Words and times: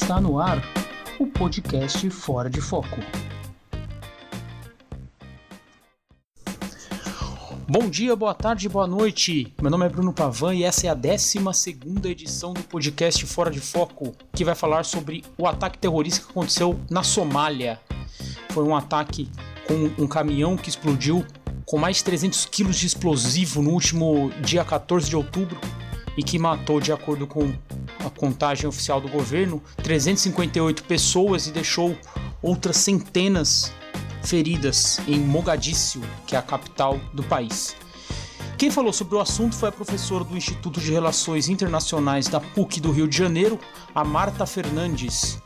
Está 0.00 0.20
no 0.20 0.38
ar 0.38 0.62
o 1.18 1.26
podcast 1.26 2.08
Fora 2.08 2.48
de 2.48 2.60
Foco. 2.60 2.96
Bom 7.68 7.90
dia, 7.90 8.14
boa 8.14 8.32
tarde, 8.32 8.68
boa 8.68 8.86
noite. 8.86 9.52
Meu 9.60 9.70
nome 9.70 9.84
é 9.84 9.88
Bruno 9.88 10.12
Pavan 10.12 10.54
e 10.54 10.62
essa 10.62 10.86
é 10.86 10.90
a 10.90 10.94
12 10.94 11.38
edição 12.04 12.54
do 12.54 12.62
podcast 12.62 13.26
Fora 13.26 13.50
de 13.50 13.60
Foco, 13.60 14.14
que 14.32 14.44
vai 14.44 14.54
falar 14.54 14.84
sobre 14.84 15.24
o 15.36 15.46
ataque 15.46 15.76
terrorista 15.76 16.24
que 16.24 16.30
aconteceu 16.30 16.80
na 16.88 17.02
Somália. 17.02 17.78
Foi 18.50 18.62
um 18.62 18.74
ataque 18.74 19.28
com 19.66 20.02
um 20.02 20.06
caminhão 20.06 20.56
que 20.56 20.70
explodiu 20.70 21.26
com 21.66 21.76
mais 21.76 21.98
de 21.98 22.04
300 22.04 22.46
quilos 22.46 22.78
de 22.78 22.86
explosivo 22.86 23.60
no 23.60 23.70
último 23.70 24.30
dia 24.42 24.64
14 24.64 25.08
de 25.08 25.16
outubro 25.16 25.58
e 26.16 26.22
que 26.22 26.38
matou, 26.38 26.80
de 26.80 26.92
acordo 26.92 27.26
com 27.26 27.52
a 28.08 28.10
contagem 28.10 28.66
oficial 28.66 29.00
do 29.00 29.08
governo, 29.08 29.62
358 29.82 30.84
pessoas 30.84 31.46
e 31.46 31.52
deixou 31.52 31.96
outras 32.42 32.76
centenas 32.78 33.72
feridas 34.22 35.00
em 35.06 35.18
Mogadíscio, 35.18 36.02
que 36.26 36.34
é 36.34 36.38
a 36.38 36.42
capital 36.42 36.98
do 37.14 37.22
país. 37.22 37.76
Quem 38.56 38.70
falou 38.70 38.92
sobre 38.92 39.14
o 39.14 39.20
assunto 39.20 39.54
foi 39.54 39.68
a 39.68 39.72
professora 39.72 40.24
do 40.24 40.36
Instituto 40.36 40.80
de 40.80 40.90
Relações 40.90 41.48
Internacionais 41.48 42.26
da 42.26 42.40
PUC 42.40 42.80
do 42.80 42.90
Rio 42.90 43.06
de 43.06 43.16
Janeiro, 43.16 43.58
a 43.94 44.04
Marta 44.04 44.44
Fernandes. 44.44 45.40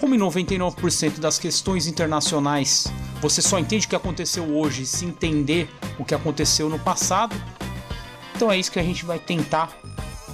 Como 0.00 0.14
em 0.14 0.18
99% 0.18 1.18
das 1.18 1.38
questões 1.38 1.86
internacionais 1.86 2.86
você 3.20 3.40
só 3.42 3.58
entende 3.58 3.86
o 3.86 3.88
que 3.88 3.96
aconteceu 3.96 4.44
hoje 4.56 4.86
se 4.86 5.04
entender 5.04 5.68
o 5.98 6.04
que 6.04 6.14
aconteceu 6.14 6.68
no 6.68 6.78
passado, 6.78 7.34
então 8.34 8.50
é 8.50 8.58
isso 8.58 8.72
que 8.72 8.78
a 8.78 8.82
gente 8.82 9.04
vai 9.04 9.18
tentar 9.18 9.70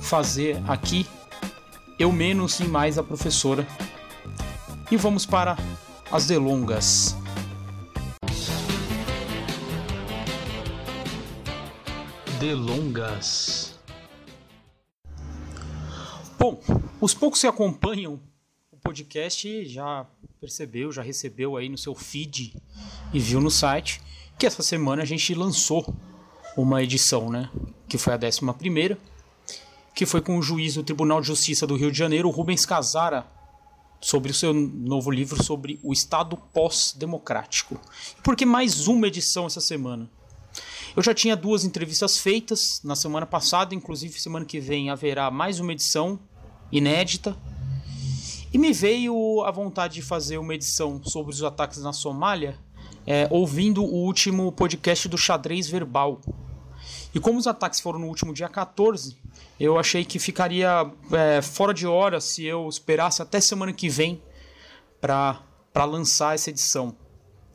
fazer 0.00 0.60
aqui 0.66 1.06
eu 2.00 2.10
menos 2.10 2.58
e 2.60 2.64
mais 2.64 2.96
a 2.96 3.02
professora. 3.02 3.66
E 4.90 4.96
vamos 4.96 5.26
para 5.26 5.54
as 6.10 6.26
delongas. 6.26 7.14
Delongas. 12.40 13.78
Bom, 16.38 16.58
os 17.02 17.12
poucos 17.12 17.42
que 17.42 17.46
acompanham 17.46 18.18
o 18.72 18.78
podcast 18.78 19.66
já 19.66 20.06
percebeu, 20.40 20.90
já 20.90 21.02
recebeu 21.02 21.54
aí 21.54 21.68
no 21.68 21.76
seu 21.76 21.94
feed 21.94 22.56
e 23.12 23.20
viu 23.20 23.42
no 23.42 23.50
site 23.50 24.00
que 24.38 24.46
essa 24.46 24.62
semana 24.62 25.02
a 25.02 25.04
gente 25.04 25.34
lançou 25.34 25.94
uma 26.56 26.82
edição, 26.82 27.28
né? 27.28 27.50
Que 27.86 27.98
foi 27.98 28.14
a 28.14 28.16
décima 28.16 28.54
primeira 28.54 28.96
que 29.94 30.06
foi 30.06 30.20
com 30.20 30.38
o 30.38 30.42
juiz 30.42 30.74
do 30.74 30.82
Tribunal 30.82 31.20
de 31.20 31.26
Justiça 31.26 31.66
do 31.66 31.76
Rio 31.76 31.90
de 31.90 31.98
Janeiro, 31.98 32.30
Rubens 32.30 32.64
Casara, 32.64 33.26
sobre 34.00 34.30
o 34.30 34.34
seu 34.34 34.54
novo 34.54 35.10
livro 35.10 35.42
sobre 35.42 35.78
o 35.82 35.92
Estado 35.92 36.36
pós-democrático. 36.36 37.78
Por 38.22 38.34
que 38.34 38.46
mais 38.46 38.88
uma 38.88 39.06
edição 39.06 39.46
essa 39.46 39.60
semana? 39.60 40.10
Eu 40.96 41.02
já 41.02 41.14
tinha 41.14 41.36
duas 41.36 41.64
entrevistas 41.64 42.18
feitas 42.18 42.80
na 42.82 42.96
semana 42.96 43.26
passada, 43.26 43.74
inclusive 43.74 44.18
semana 44.18 44.44
que 44.44 44.58
vem 44.58 44.90
haverá 44.90 45.30
mais 45.30 45.60
uma 45.60 45.72
edição 45.72 46.18
inédita. 46.72 47.36
E 48.52 48.58
me 48.58 48.72
veio 48.72 49.44
a 49.44 49.50
vontade 49.50 49.94
de 49.94 50.02
fazer 50.02 50.38
uma 50.38 50.54
edição 50.54 51.00
sobre 51.04 51.32
os 51.32 51.42
ataques 51.42 51.80
na 51.80 51.92
Somália, 51.92 52.58
é, 53.06 53.28
ouvindo 53.30 53.84
o 53.84 54.04
último 54.04 54.50
podcast 54.50 55.08
do 55.08 55.16
Xadrez 55.16 55.68
Verbal. 55.68 56.20
E 57.14 57.18
como 57.20 57.38
os 57.38 57.46
ataques 57.46 57.80
foram 57.80 57.98
no 57.98 58.06
último 58.06 58.32
dia 58.32 58.48
14, 58.48 59.16
eu 59.58 59.78
achei 59.78 60.04
que 60.04 60.18
ficaria 60.18 60.90
é, 61.12 61.42
fora 61.42 61.74
de 61.74 61.86
hora 61.86 62.20
se 62.20 62.44
eu 62.44 62.68
esperasse 62.68 63.20
até 63.20 63.40
semana 63.40 63.72
que 63.72 63.88
vem 63.88 64.22
para 65.00 65.42
lançar 65.84 66.34
essa 66.34 66.50
edição. 66.50 66.94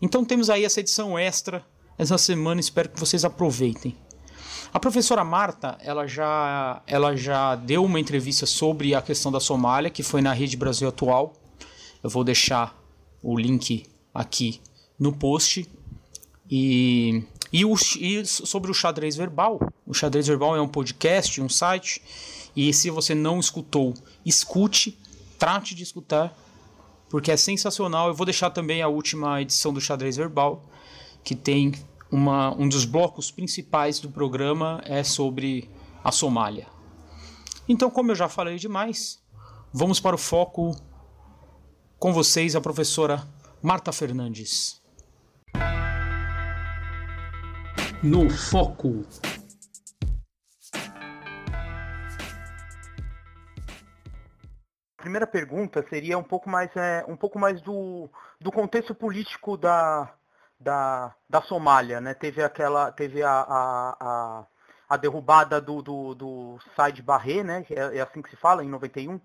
Então 0.01 0.25
temos 0.25 0.49
aí 0.49 0.65
essa 0.65 0.79
edição 0.79 1.17
extra 1.17 1.65
essa 1.97 2.17
semana, 2.17 2.59
espero 2.59 2.89
que 2.89 2.99
vocês 2.99 3.23
aproveitem. 3.23 3.95
A 4.73 4.79
professora 4.79 5.23
Marta, 5.23 5.77
ela 5.79 6.05
já, 6.05 6.81
ela 6.85 7.15
já 7.15 7.55
deu 7.55 7.85
uma 7.85 7.97
entrevista 7.97 8.45
sobre 8.45 8.93
a 8.93 9.01
questão 9.01 9.31
da 9.31 9.39
Somália, 9.39 9.89
que 9.89 10.03
foi 10.03 10.21
na 10.21 10.33
Rede 10.33 10.57
Brasil 10.57 10.89
Atual. 10.89 11.33
Eu 12.03 12.09
vou 12.09 12.25
deixar 12.25 12.77
o 13.23 13.37
link 13.37 13.85
aqui 14.13 14.59
no 14.99 15.13
post. 15.13 15.65
E 16.51 17.23
e, 17.51 17.63
o, 17.65 17.75
e 17.99 18.25
sobre 18.25 18.71
o 18.71 18.73
xadrez 18.73 19.15
verbal. 19.15 19.59
O 19.85 19.93
xadrez 19.93 20.27
verbal 20.27 20.55
é 20.55 20.61
um 20.61 20.67
podcast, 20.67 21.41
um 21.41 21.49
site. 21.49 22.01
E 22.55 22.73
se 22.73 22.89
você 22.89 23.13
não 23.13 23.39
escutou, 23.39 23.93
escute, 24.25 24.97
trate 25.37 25.75
de 25.75 25.83
escutar, 25.83 26.35
porque 27.09 27.31
é 27.31 27.37
sensacional. 27.37 28.07
Eu 28.07 28.13
vou 28.13 28.25
deixar 28.25 28.49
também 28.49 28.81
a 28.81 28.87
última 28.87 29.41
edição 29.41 29.73
do 29.73 29.81
xadrez 29.81 30.17
verbal, 30.17 30.63
que 31.23 31.35
tem 31.35 31.73
uma, 32.11 32.55
um 32.55 32.67
dos 32.67 32.85
blocos 32.85 33.31
principais 33.31 33.99
do 33.99 34.09
programa 34.09 34.81
é 34.85 35.03
sobre 35.03 35.69
a 36.03 36.11
Somália. 36.11 36.67
Então, 37.67 37.89
como 37.89 38.11
eu 38.11 38.15
já 38.15 38.29
falei 38.29 38.57
demais, 38.57 39.19
vamos 39.73 39.99
para 39.99 40.15
o 40.15 40.19
foco 40.19 40.75
com 41.97 42.13
vocês, 42.13 42.55
a 42.55 42.61
professora 42.61 43.27
Marta 43.61 43.91
Fernandes. 43.91 44.84
No 48.03 48.29
foco. 48.29 49.05
A 54.97 55.01
primeira 55.01 55.27
pergunta 55.27 55.85
seria 55.87 56.17
um 56.17 56.23
pouco 56.23 56.49
mais, 56.49 56.75
é, 56.75 57.05
um 57.07 57.15
pouco 57.15 57.37
mais 57.37 57.61
do, 57.61 58.09
do 58.39 58.51
contexto 58.51 58.95
político 58.95 59.55
da, 59.55 60.13
da, 60.59 61.13
da 61.29 61.41
Somália, 61.41 62.01
né? 62.01 62.13
Teve 62.13 62.43
aquela, 62.43 62.91
teve 62.91 63.21
a, 63.21 63.29
a, 63.31 63.97
a, 63.99 64.45
a 64.89 64.97
derrubada 64.97 65.61
do, 65.61 65.81
do, 65.81 66.15
do 66.15 66.59
Said 66.75 67.01
Barre, 67.01 67.43
né? 67.43 67.65
É, 67.69 67.97
é, 67.97 68.01
assim 68.01 68.21
que 68.21 68.29
se 68.29 68.35
fala, 68.35 68.63
em 68.63 68.69
91? 68.69 69.19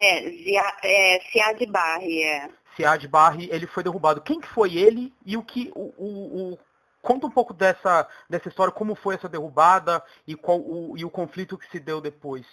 É, 0.00 0.56
é 0.84 1.20
Siad 1.30 1.64
Barre, 1.66 2.22
é. 2.22 2.48
Siad 2.76 3.06
Barre, 3.06 3.48
ele 3.52 3.66
foi 3.66 3.84
derrubado. 3.84 4.20
Quem 4.20 4.40
que 4.40 4.48
foi 4.48 4.76
ele 4.76 5.12
e 5.24 5.36
o 5.36 5.42
que 5.42 5.70
o, 5.74 6.52
o 6.52 6.58
Conta 7.02 7.26
um 7.26 7.30
pouco 7.30 7.52
dessa, 7.52 8.08
dessa 8.30 8.48
história, 8.48 8.72
como 8.72 8.94
foi 8.94 9.16
essa 9.16 9.28
derrubada 9.28 10.02
e, 10.26 10.34
qual, 10.36 10.58
o, 10.60 10.96
e 10.96 11.04
o 11.04 11.10
conflito 11.10 11.58
que 11.58 11.68
se 11.68 11.80
deu 11.80 12.00
depois. 12.00 12.46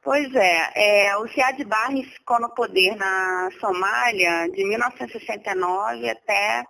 Pois 0.00 0.32
é, 0.34 1.08
é 1.08 1.16
o 1.16 1.26
Siad 1.28 1.62
Barre 1.64 2.04
ficou 2.04 2.40
no 2.40 2.48
poder 2.50 2.94
na 2.96 3.50
Somália 3.60 4.48
de 4.50 4.64
1969 4.64 6.10
até 6.10 6.64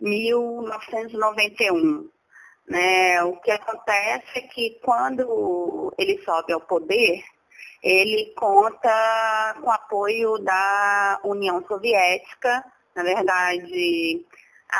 1991. 0.00 2.08
Né? 2.66 3.22
O 3.24 3.36
que 3.36 3.50
acontece 3.50 4.38
é 4.38 4.42
que 4.42 4.78
quando 4.82 5.92
ele 5.98 6.22
sobe 6.24 6.52
ao 6.52 6.60
poder, 6.60 7.22
ele 7.82 8.32
conta 8.34 9.56
com 9.60 9.66
o 9.66 9.70
apoio 9.70 10.38
da 10.38 11.20
União 11.24 11.62
Soviética, 11.66 12.64
na 12.94 13.02
verdade, 13.02 14.24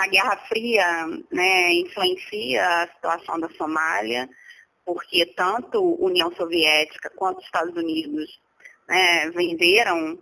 a 0.02 0.06
Guerra 0.08 0.36
Fria 0.48 1.06
né, 1.30 1.72
influencia 1.74 2.66
a 2.66 2.88
situação 2.88 3.38
da 3.38 3.48
Somália, 3.50 4.28
porque 4.84 5.26
tanto 5.34 5.80
União 6.02 6.34
Soviética 6.34 7.10
quanto 7.16 7.42
Estados 7.42 7.74
Unidos 7.74 8.40
né, 8.88 9.30
venderam 9.30 10.18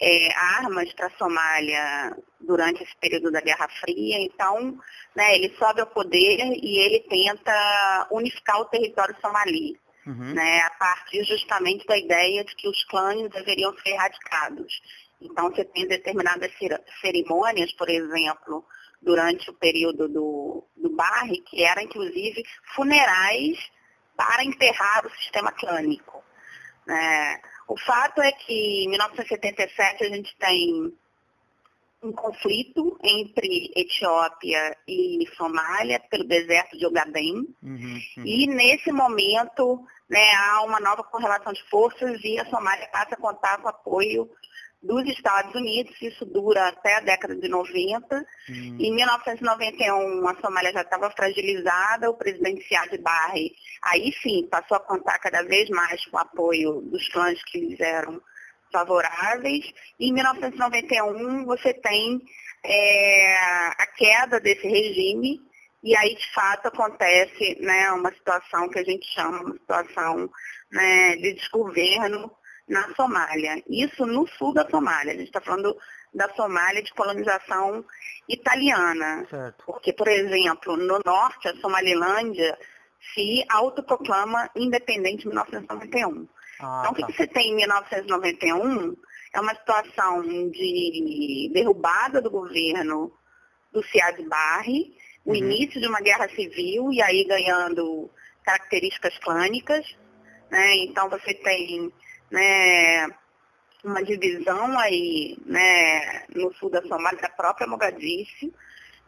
é, 0.00 0.32
armas 0.34 0.92
para 0.94 1.06
a 1.06 1.18
Somália 1.18 2.16
durante 2.40 2.82
esse 2.82 2.96
período 2.96 3.30
da 3.30 3.40
Guerra 3.40 3.68
Fria. 3.80 4.18
Então, 4.18 4.78
né, 5.14 5.36
ele 5.36 5.54
sobe 5.56 5.80
ao 5.80 5.86
poder 5.86 6.38
e 6.40 6.78
ele 6.78 7.00
tenta 7.00 8.08
unificar 8.10 8.60
o 8.60 8.64
território 8.66 9.14
somali, 9.20 9.78
uhum. 10.06 10.34
né, 10.34 10.60
a 10.62 10.70
partir 10.70 11.22
justamente 11.24 11.86
da 11.86 11.96
ideia 11.96 12.44
de 12.44 12.54
que 12.56 12.68
os 12.68 12.84
clãs 12.84 13.28
deveriam 13.30 13.72
ser 13.78 13.90
erradicados. 13.90 14.80
Então, 15.20 15.50
você 15.50 15.64
tem 15.64 15.86
determinadas 15.86 16.50
cerimônias, 17.00 17.72
por 17.74 17.88
exemplo, 17.88 18.64
durante 19.00 19.50
o 19.50 19.54
período 19.54 20.08
do, 20.08 20.64
do 20.76 20.90
Barre, 20.90 21.40
que 21.42 21.62
eram 21.62 21.82
inclusive 21.82 22.42
funerais 22.74 23.58
para 24.16 24.44
enterrar 24.44 25.06
o 25.06 25.10
sistema 25.10 25.52
clânico. 25.52 26.22
É, 26.88 27.40
o 27.68 27.78
fato 27.78 28.20
é 28.20 28.32
que 28.32 28.84
em 28.84 28.88
1977 28.88 30.04
a 30.04 30.08
gente 30.08 30.36
tem 30.36 30.92
um 32.02 32.12
conflito 32.12 32.98
entre 33.02 33.70
Etiópia 33.76 34.76
e 34.88 35.26
Somália 35.36 36.00
pelo 36.10 36.24
deserto 36.24 36.76
de 36.76 36.86
Ogaden. 36.86 37.46
Uhum, 37.62 38.00
uhum. 38.16 38.24
E 38.24 38.46
nesse 38.46 38.90
momento 38.90 39.84
né, 40.08 40.32
há 40.34 40.62
uma 40.62 40.80
nova 40.80 41.04
correlação 41.04 41.52
de 41.52 41.62
forças 41.68 42.18
e 42.24 42.38
a 42.38 42.46
Somália 42.46 42.88
passa 42.88 43.14
a 43.14 43.20
contar 43.20 43.58
com 43.58 43.68
apoio 43.68 44.30
dos 44.82 45.06
Estados 45.06 45.54
Unidos, 45.54 45.94
isso 46.00 46.24
dura 46.24 46.68
até 46.68 46.96
a 46.96 47.00
década 47.00 47.36
de 47.36 47.48
90. 47.48 48.16
Hum. 48.48 48.76
Em 48.80 48.94
1991, 48.94 50.26
a 50.26 50.34
Somália 50.40 50.72
já 50.72 50.82
estava 50.82 51.10
fragilizada, 51.10 52.10
o 52.10 52.16
presidente 52.16 52.66
Siad 52.66 52.96
Barre, 52.98 53.52
aí 53.82 54.12
sim, 54.22 54.48
passou 54.50 54.78
a 54.78 54.80
contar 54.80 55.18
cada 55.18 55.42
vez 55.42 55.68
mais 55.70 56.04
com 56.06 56.16
o 56.16 56.20
apoio 56.20 56.80
dos 56.82 57.06
clãs 57.08 57.42
que 57.44 57.58
eles 57.58 57.80
eram 57.80 58.20
favoráveis. 58.72 59.66
E 59.98 60.08
em 60.08 60.12
1991 60.12 61.44
você 61.44 61.74
tem 61.74 62.20
é, 62.64 63.36
a 63.78 63.86
queda 63.96 64.40
desse 64.40 64.66
regime 64.66 65.40
e 65.82 65.96
aí 65.96 66.14
de 66.14 66.32
fato 66.32 66.68
acontece 66.68 67.58
né, 67.60 67.90
uma 67.92 68.12
situação 68.12 68.68
que 68.68 68.78
a 68.78 68.84
gente 68.84 69.06
chama 69.14 69.40
uma 69.40 69.54
situação 69.54 70.30
né, 70.70 71.16
de 71.16 71.34
desgoverno 71.34 72.30
na 72.70 72.94
Somália. 72.94 73.62
Isso 73.68 74.06
no 74.06 74.26
sul 74.28 74.54
da 74.54 74.66
Somália. 74.70 75.12
A 75.12 75.16
gente 75.16 75.26
está 75.26 75.40
falando 75.40 75.76
da 76.14 76.32
Somália 76.34 76.80
de 76.82 76.94
colonização 76.94 77.84
italiana. 78.28 79.26
Certo. 79.28 79.64
Porque, 79.66 79.92
por 79.92 80.06
exemplo, 80.06 80.76
no 80.76 81.00
norte, 81.04 81.48
a 81.48 81.56
Somalilândia 81.56 82.56
se 83.12 83.44
autoproclama 83.48 84.48
independente 84.54 85.24
em 85.24 85.28
1991. 85.28 86.28
Ah, 86.60 86.82
então, 86.82 86.82
tá. 86.82 86.90
o 86.90 86.94
que, 86.94 87.12
você 87.12 87.26
tem 87.26 87.52
em 87.52 87.56
1991 87.56 88.96
é 89.34 89.40
uma 89.40 89.54
situação 89.54 90.22
de 90.50 91.50
derrubada 91.52 92.22
do 92.22 92.30
governo 92.30 93.12
do 93.72 93.82
Siad 93.82 94.22
Barre, 94.28 94.94
o 95.24 95.30
uhum. 95.30 95.36
início 95.36 95.80
de 95.80 95.88
uma 95.88 96.00
guerra 96.00 96.28
civil 96.28 96.92
e 96.92 97.02
aí 97.02 97.24
ganhando 97.24 98.08
características 98.44 99.18
clânicas. 99.18 99.84
Né? 100.50 100.76
Então, 100.84 101.08
você 101.08 101.34
tem 101.34 101.92
né, 102.30 103.08
uma 103.84 104.02
divisão 104.02 104.78
aí 104.78 105.36
né, 105.44 106.26
no 106.34 106.52
sul 106.54 106.70
da 106.70 106.82
Somália, 106.82 107.20
da 107.20 107.28
própria 107.28 107.66
Mogadíscio, 107.66 108.52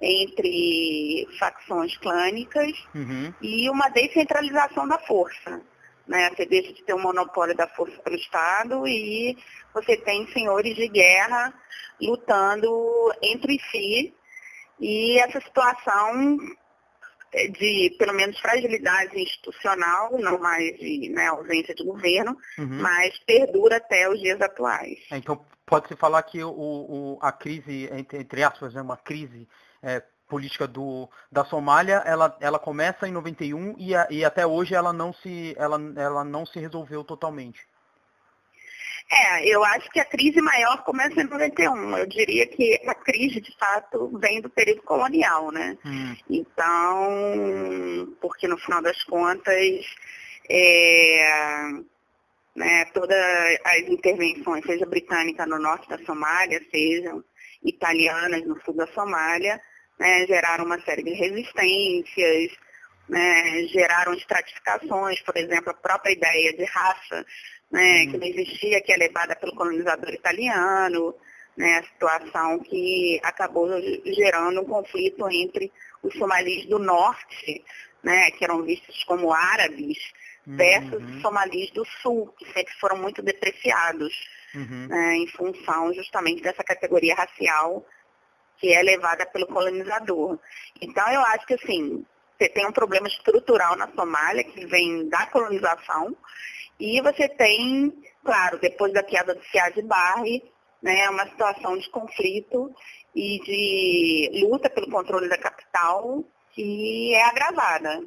entre 0.00 1.28
facções 1.38 1.96
clânicas 1.98 2.72
uhum. 2.94 3.32
e 3.40 3.70
uma 3.70 3.88
descentralização 3.88 4.88
da 4.88 4.98
força. 4.98 5.62
Né? 6.06 6.30
Você 6.30 6.44
deixa 6.46 6.72
de 6.72 6.82
ter 6.82 6.94
um 6.94 7.02
monopólio 7.02 7.56
da 7.56 7.68
força 7.68 7.96
pelo 8.02 8.16
Estado 8.16 8.86
e 8.86 9.36
você 9.72 9.96
tem 9.96 10.26
senhores 10.32 10.74
de 10.74 10.88
guerra 10.88 11.54
lutando 12.00 12.70
entre 13.22 13.60
si. 13.70 14.12
E 14.80 15.18
essa 15.20 15.40
situação 15.40 16.36
de, 17.32 17.94
pelo 17.98 18.12
menos, 18.12 18.38
fragilidade 18.38 19.18
institucional, 19.18 20.18
não 20.18 20.38
mais 20.38 20.76
de 20.78 21.08
né, 21.08 21.28
ausência 21.28 21.74
de 21.74 21.84
governo, 21.84 22.36
uhum. 22.58 22.80
mas 22.80 23.18
perdura 23.20 23.76
até 23.76 24.08
os 24.08 24.20
dias 24.20 24.40
atuais. 24.40 24.98
É, 25.10 25.16
então, 25.16 25.44
pode-se 25.64 25.96
falar 25.96 26.22
que 26.24 26.42
o, 26.44 26.50
o, 26.50 27.18
a 27.22 27.32
crise, 27.32 27.88
entre, 27.92 28.18
entre 28.18 28.42
aspas, 28.42 28.74
né, 28.74 28.82
uma 28.82 28.96
crise 28.96 29.48
é, 29.82 30.02
política 30.28 30.66
do, 30.66 31.08
da 31.30 31.44
Somália, 31.44 32.02
ela, 32.06 32.36
ela 32.40 32.58
começa 32.58 33.08
em 33.08 33.12
91 33.12 33.76
e, 33.78 33.94
a, 33.94 34.06
e 34.10 34.24
até 34.24 34.46
hoje 34.46 34.74
ela 34.74 34.92
não, 34.92 35.12
se, 35.12 35.54
ela, 35.58 35.78
ela 35.96 36.24
não 36.24 36.44
se 36.44 36.58
resolveu 36.58 37.02
totalmente. 37.02 37.60
É, 39.12 39.46
eu 39.46 39.62
acho 39.62 39.90
que 39.90 40.00
a 40.00 40.06
crise 40.06 40.40
maior 40.40 40.82
começa 40.84 41.20
em 41.20 41.28
91. 41.28 41.98
Eu 41.98 42.06
diria 42.06 42.46
que 42.46 42.80
a 42.86 42.94
crise, 42.94 43.42
de 43.42 43.54
fato, 43.58 44.10
vem 44.18 44.40
do 44.40 44.48
período 44.48 44.80
colonial, 44.84 45.52
né? 45.52 45.76
Hum. 45.84 46.16
Então, 46.30 48.16
porque 48.22 48.48
no 48.48 48.56
final 48.56 48.80
das 48.80 49.04
contas, 49.04 49.84
é, 50.48 51.68
né, 52.56 52.86
todas 52.94 53.18
as 53.66 53.80
intervenções, 53.80 54.64
seja 54.64 54.86
britânica 54.86 55.44
no 55.44 55.58
norte 55.58 55.86
da 55.90 55.98
Somália, 56.06 56.62
sejam 56.70 57.22
italianas 57.62 58.46
no 58.46 58.58
sul 58.62 58.74
da 58.74 58.86
Somália, 58.88 59.60
né, 59.98 60.26
geraram 60.26 60.64
uma 60.64 60.80
série 60.80 61.02
de 61.02 61.12
resistências, 61.12 62.50
né, 63.10 63.66
geraram 63.68 64.14
estratificações, 64.14 65.20
por 65.20 65.36
exemplo, 65.36 65.70
a 65.70 65.74
própria 65.74 66.12
ideia 66.12 66.56
de 66.56 66.64
raça 66.64 67.26
né, 67.72 68.06
que 68.06 68.18
não 68.18 68.26
existia, 68.26 68.82
que 68.82 68.92
é 68.92 68.96
levada 68.96 69.34
pelo 69.34 69.54
colonizador 69.54 70.10
italiano, 70.10 71.14
né, 71.56 71.78
a 71.78 71.82
situação 71.84 72.58
que 72.60 73.18
acabou 73.22 73.68
gerando 74.04 74.60
um 74.60 74.64
conflito 74.64 75.26
entre 75.30 75.72
os 76.02 76.14
somalis 76.14 76.66
do 76.66 76.78
norte, 76.78 77.64
né, 78.02 78.30
que 78.32 78.44
eram 78.44 78.62
vistos 78.62 79.02
como 79.04 79.32
árabes, 79.32 79.98
versus 80.46 81.00
uhum. 81.00 81.16
os 81.16 81.22
somalis 81.22 81.70
do 81.70 81.84
sul, 82.02 82.34
que 82.38 82.44
sempre 82.52 82.74
foram 82.80 82.98
muito 82.98 83.22
depreciados, 83.22 84.12
uhum. 84.54 84.88
né, 84.88 85.16
em 85.16 85.26
função 85.28 85.94
justamente 85.94 86.42
dessa 86.42 86.62
categoria 86.62 87.14
racial 87.14 87.86
que 88.58 88.72
é 88.72 88.82
levada 88.82 89.26
pelo 89.26 89.46
colonizador. 89.46 90.38
Então 90.80 91.08
eu 91.12 91.20
acho 91.20 91.46
que 91.46 91.54
assim, 91.54 92.04
você 92.38 92.48
tem 92.48 92.66
um 92.66 92.72
problema 92.72 93.08
estrutural 93.08 93.76
na 93.76 93.88
Somália 93.92 94.44
que 94.44 94.66
vem 94.66 95.08
da 95.08 95.26
colonização, 95.26 96.16
e 96.82 97.00
você 97.00 97.28
tem, 97.28 97.92
claro, 98.24 98.58
depois 98.58 98.92
da 98.92 99.04
queda 99.04 99.36
do 99.36 99.44
Ciad 99.44 99.80
Barre, 99.82 100.42
né, 100.82 101.08
uma 101.08 101.28
situação 101.28 101.78
de 101.78 101.88
conflito 101.90 102.74
e 103.14 103.38
de 103.38 104.44
luta 104.44 104.68
pelo 104.68 104.90
controle 104.90 105.28
da 105.28 105.38
capital 105.38 106.24
que 106.50 107.14
é 107.14 107.24
agravada. 107.24 108.02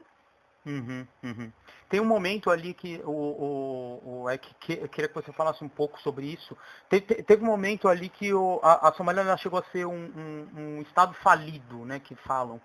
Uhum, 0.66 1.08
uhum. 1.24 1.52
Tem 1.88 2.02
um 2.02 2.06
momento 2.06 2.50
ali 2.50 2.74
que 2.74 3.00
o, 3.06 3.12
o, 3.12 4.24
o 4.24 4.30
é 4.30 4.38
que, 4.38 4.54
que, 4.56 4.74
eu 4.74 4.90
queria 4.90 5.08
que 5.08 5.16
você 5.16 5.32
falasse 5.32 5.64
um 5.64 5.70
pouco 5.70 5.98
sobre 6.02 6.26
isso. 6.26 6.58
Te, 6.90 7.00
te, 7.00 7.24
teve 7.24 7.44
um 7.44 7.48
momento 7.48 7.88
ali 7.88 8.10
que 8.10 8.34
o, 8.34 8.60
a, 8.62 8.90
a 8.90 9.38
chegou 9.38 9.60
a 9.60 9.72
ser 9.72 9.86
um, 9.86 9.94
um, 9.94 10.50
um, 10.54 10.82
estado 10.82 11.14
falido, 11.24 11.86
né, 11.86 12.00
que 12.00 12.14
falam. 12.16 12.60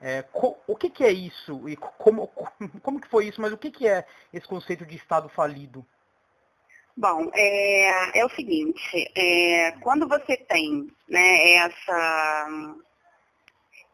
É, 0.00 0.24
o 0.66 0.76
que, 0.76 0.90
que, 0.90 1.04
é 1.04 1.10
isso? 1.10 1.68
E 1.68 1.76
como, 1.76 2.28
como 2.82 3.00
que 3.00 3.08
foi 3.08 3.26
isso? 3.26 3.40
Mas 3.40 3.52
o 3.52 3.58
que, 3.58 3.70
que 3.70 3.88
é 3.88 4.06
esse 4.32 4.46
conceito 4.46 4.84
de 4.84 4.96
Estado 4.96 5.28
falido? 5.28 5.86
Bom, 6.96 7.30
é, 7.34 8.20
é 8.20 8.24
o 8.24 8.30
seguinte, 8.30 9.12
é, 9.14 9.72
quando 9.82 10.08
você 10.08 10.34
tem 10.34 10.90
né, 11.06 11.52
essa, 11.56 12.74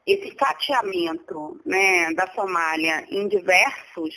esse 0.07 0.37
fatiamento 0.39 1.61
né, 1.67 2.15
da 2.15 2.29
Somália 2.29 3.05
em 3.11 3.27
diversos 3.27 4.15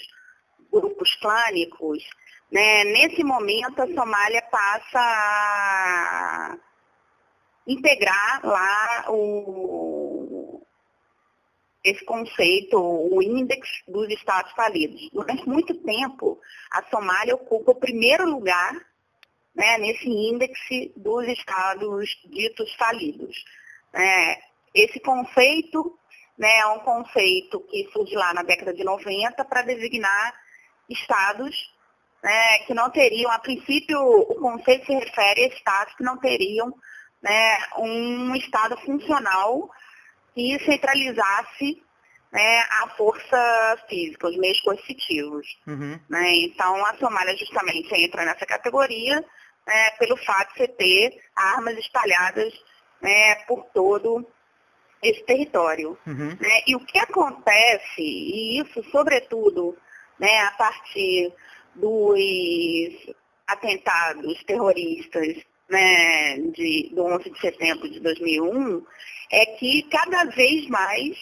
grupos 0.72 1.16
clânicos, 1.16 2.04
né, 2.52 2.84
nesse 2.84 3.24
momento 3.24 3.82
a 3.82 3.88
Somália 3.88 4.44
passa 4.52 5.00
a 5.00 6.58
integrar 7.68 8.42
lá 8.44 9.06
o, 9.10 10.05
esse 11.86 12.04
conceito, 12.04 12.78
o 12.80 13.22
índice 13.22 13.84
dos 13.88 14.10
estados 14.10 14.52
falidos. 14.54 15.08
Durante 15.14 15.48
muito 15.48 15.74
tempo, 15.76 16.42
a 16.72 16.84
Somália 16.90 17.36
ocupa 17.36 17.72
o 17.72 17.80
primeiro 17.80 18.28
lugar 18.28 18.74
né, 19.54 19.78
nesse 19.78 20.10
índice 20.10 20.92
dos 20.98 21.28
estados 21.28 22.10
ditos 22.26 22.74
falidos. 22.74 23.36
É, 23.94 24.40
esse 24.74 25.00
conceito 25.00 25.96
né, 26.36 26.58
é 26.58 26.68
um 26.68 26.80
conceito 26.80 27.60
que 27.62 27.88
surge 27.94 28.16
lá 28.16 28.34
na 28.34 28.42
década 28.42 28.74
de 28.74 28.84
90 28.84 29.46
para 29.46 29.62
designar 29.62 30.34
estados 30.90 31.72
né, 32.24 32.60
que 32.66 32.74
não 32.74 32.90
teriam, 32.90 33.30
a 33.30 33.38
princípio, 33.38 34.00
o 34.00 34.36
conceito 34.40 34.88
se 34.88 34.94
refere 34.94 35.44
a 35.44 35.48
estados 35.48 35.94
que 35.94 36.04
não 36.04 36.18
teriam 36.18 36.74
né, 37.22 37.58
um 37.78 38.36
estado 38.36 38.76
funcional 38.78 39.70
que 40.36 40.60
centralizasse 40.66 41.82
né, 42.32 42.60
a 42.82 42.90
força 42.98 43.84
física, 43.88 44.28
os 44.28 44.38
meios 44.38 44.60
coercitivos. 44.60 45.48
Uhum. 45.66 45.98
Né? 46.10 46.36
Então, 46.44 46.86
a 46.86 46.94
Somália 46.98 47.36
justamente 47.38 47.96
entra 47.96 48.26
nessa 48.26 48.46
categoria 48.46 49.24
né, 49.66 49.90
pelo 49.98 50.18
fato 50.18 50.52
de 50.54 50.60
você 50.60 50.68
ter 50.68 51.22
armas 51.34 51.78
espalhadas 51.78 52.54
né, 53.02 53.36
por 53.48 53.64
todo 53.74 54.28
esse 55.02 55.24
território. 55.24 55.98
Uhum. 56.06 56.38
Né? 56.40 56.62
E 56.68 56.76
o 56.76 56.86
que 56.86 57.00
acontece, 57.00 58.02
e 58.02 58.60
isso 58.60 58.84
sobretudo 58.92 59.78
né, 60.20 60.42
a 60.42 60.52
partir 60.52 61.34
dos 61.74 63.16
atentados 63.48 64.44
terroristas 64.44 65.38
de, 66.54 66.92
do 66.94 67.04
11 67.04 67.30
de 67.30 67.40
setembro 67.40 67.90
de 67.90 68.00
2001, 68.00 68.86
é 69.32 69.46
que 69.58 69.84
cada 69.84 70.26
vez 70.26 70.68
mais 70.68 71.18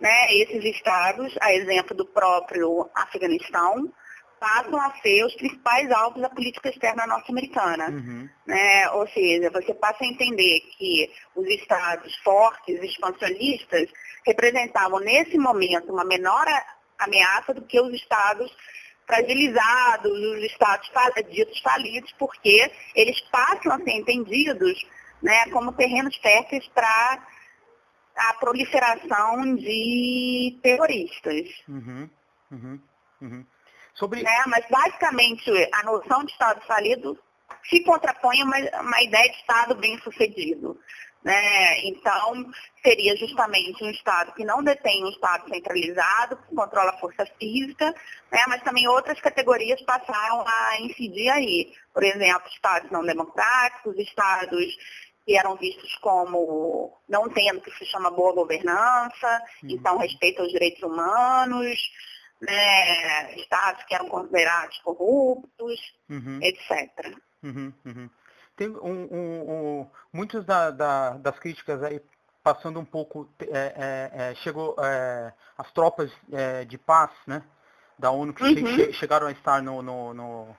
né, 0.00 0.34
esses 0.34 0.64
estados, 0.64 1.34
a 1.40 1.52
exemplo 1.54 1.96
do 1.96 2.06
próprio 2.06 2.88
Afeganistão, 2.94 3.92
passam 4.38 4.78
a 4.78 4.92
ser 5.00 5.24
os 5.24 5.34
principais 5.36 5.90
alvos 5.90 6.20
da 6.20 6.28
política 6.28 6.68
externa 6.68 7.06
norte-americana. 7.06 7.88
Uhum. 7.88 8.28
Né? 8.46 8.90
Ou 8.90 9.08
seja, 9.08 9.50
você 9.50 9.72
passa 9.72 10.04
a 10.04 10.06
entender 10.06 10.60
que 10.76 11.10
os 11.34 11.46
estados 11.46 12.14
fortes, 12.16 12.82
expansionistas, 12.82 13.88
representavam 14.26 15.00
nesse 15.00 15.38
momento 15.38 15.92
uma 15.92 16.04
menor 16.04 16.44
ameaça 16.98 17.54
do 17.54 17.62
que 17.62 17.80
os 17.80 17.94
estados 17.94 18.54
fragilizados, 19.06 20.12
os 20.12 20.44
estados 20.44 20.90
ditos 21.30 21.60
falidos, 21.60 22.12
porque 22.18 22.70
eles 22.94 23.20
passam 23.30 23.72
a 23.72 23.78
ser 23.78 23.92
entendidos 23.92 24.86
né, 25.22 25.46
como 25.50 25.72
terrenos 25.72 26.16
férteis 26.16 26.66
para 26.68 27.26
a 28.16 28.34
proliferação 28.34 29.56
de 29.56 30.58
terroristas. 30.62 31.48
Uhum, 31.68 32.08
uhum, 32.50 32.80
uhum. 33.20 33.46
Sobre... 33.94 34.22
Né, 34.22 34.44
mas 34.46 34.64
basicamente 34.68 35.50
a 35.72 35.82
noção 35.84 36.24
de 36.24 36.32
Estado 36.32 36.60
falido 36.66 37.18
se 37.68 37.82
contrapõe 37.84 38.40
a 38.42 38.44
uma, 38.44 38.56
uma 38.80 39.02
ideia 39.02 39.30
de 39.30 39.36
Estado 39.36 39.74
bem 39.74 39.98
sucedido. 39.98 40.78
Né? 41.24 41.80
Então, 41.86 42.50
seria 42.82 43.16
justamente 43.16 43.82
um 43.82 43.90
Estado 43.90 44.34
que 44.34 44.44
não 44.44 44.62
detém 44.62 45.02
um 45.02 45.08
Estado 45.08 45.48
centralizado, 45.48 46.36
que 46.36 46.54
controla 46.54 46.90
a 46.90 46.98
força 46.98 47.24
física, 47.38 47.86
né? 48.30 48.44
mas 48.46 48.62
também 48.62 48.86
outras 48.86 49.18
categorias 49.20 49.80
passaram 49.82 50.44
a 50.46 50.80
incidir 50.82 51.30
aí. 51.30 51.72
Por 51.94 52.02
exemplo, 52.02 52.46
Estados 52.48 52.90
não 52.90 53.02
democráticos, 53.02 53.96
Estados 53.96 54.76
que 55.24 55.36
eram 55.36 55.56
vistos 55.56 55.94
como 55.96 56.92
não 57.08 57.28
tendo 57.30 57.58
o 57.58 57.62
que 57.62 57.70
se 57.72 57.86
chama 57.86 58.10
boa 58.10 58.34
governança, 58.34 59.42
uhum. 59.62 59.70
então 59.70 59.98
respeito 59.98 60.42
aos 60.42 60.50
direitos 60.50 60.82
humanos, 60.82 61.78
né, 62.40 63.34
estados 63.36 63.84
que 63.84 63.94
eram 63.94 64.08
considerados 64.08 64.78
corruptos, 64.78 65.80
uhum. 66.10 66.38
etc. 66.42 67.16
Uhum, 67.42 67.72
uhum. 67.84 68.10
Tem 68.56 68.68
um, 68.68 69.08
um, 69.10 69.50
um 69.50 69.90
muitas 70.12 70.44
da, 70.44 70.70
da, 70.70 71.10
das 71.10 71.38
críticas 71.38 71.82
aí 71.82 72.00
passando 72.42 72.78
um 72.78 72.84
pouco, 72.84 73.28
é, 73.40 73.48
é, 73.50 74.10
é, 74.12 74.34
chegou 74.36 74.76
é, 74.78 75.32
as 75.56 75.72
tropas 75.72 76.12
é, 76.30 76.66
de 76.66 76.76
paz, 76.76 77.10
né, 77.26 77.42
da 77.98 78.10
ONU 78.10 78.34
que 78.34 78.44
che, 78.44 78.60
uhum. 78.60 78.92
chegaram 78.92 79.26
a 79.26 79.32
estar 79.32 79.62
no, 79.62 79.80
no, 79.80 80.12
no 80.12 80.56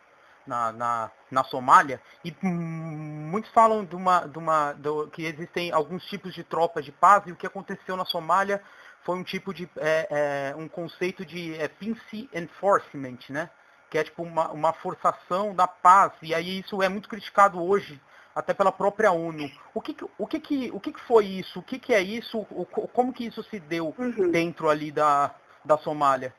na, 0.47 0.71
na, 0.71 1.11
na, 1.35 1.43
Somália 1.43 2.01
e 2.23 2.33
muitos 2.41 3.51
falam 3.51 3.83
de 3.83 3.95
uma, 3.95 4.21
de 4.21 4.37
uma, 4.37 4.73
do, 4.73 5.07
que 5.09 5.25
existem 5.25 5.71
alguns 5.71 6.05
tipos 6.05 6.33
de 6.33 6.43
tropas 6.43 6.85
de 6.85 6.91
paz 6.91 7.23
e 7.27 7.31
o 7.31 7.35
que 7.35 7.45
aconteceu 7.45 7.95
na 7.95 8.05
Somália 8.05 8.61
foi 9.03 9.17
um 9.17 9.23
tipo 9.23 9.53
de 9.53 9.69
é, 9.77 10.07
é, 10.09 10.55
um 10.55 10.67
conceito 10.67 11.25
de 11.25 11.53
é, 11.55 11.67
peace 11.67 12.29
enforcement, 12.33 13.19
né? 13.29 13.49
Que 13.89 13.99
é 13.99 14.03
tipo 14.03 14.23
uma, 14.23 14.51
uma 14.51 14.73
forçação 14.73 15.53
da 15.53 15.67
paz 15.67 16.13
e 16.21 16.33
aí 16.33 16.59
isso 16.59 16.81
é 16.81 16.89
muito 16.89 17.07
criticado 17.07 17.61
hoje 17.61 18.01
até 18.33 18.53
pela 18.53 18.71
própria 18.71 19.11
ONU. 19.11 19.49
O 19.73 19.79
que, 19.79 19.95
o 20.17 20.27
que, 20.27 20.39
que, 20.39 20.71
o 20.71 20.79
que, 20.79 20.91
que 20.91 21.01
foi 21.01 21.25
isso? 21.25 21.59
O 21.59 21.63
que, 21.63 21.79
que 21.79 21.93
é 21.93 22.01
isso? 22.01 22.39
O, 22.51 22.65
como 22.65 23.13
que 23.13 23.25
isso 23.25 23.41
se 23.43 23.59
deu 23.59 23.95
uhum. 23.97 24.29
dentro 24.29 24.69
ali 24.69 24.91
da, 24.91 25.33
da 25.63 25.77
Somália? 25.77 26.33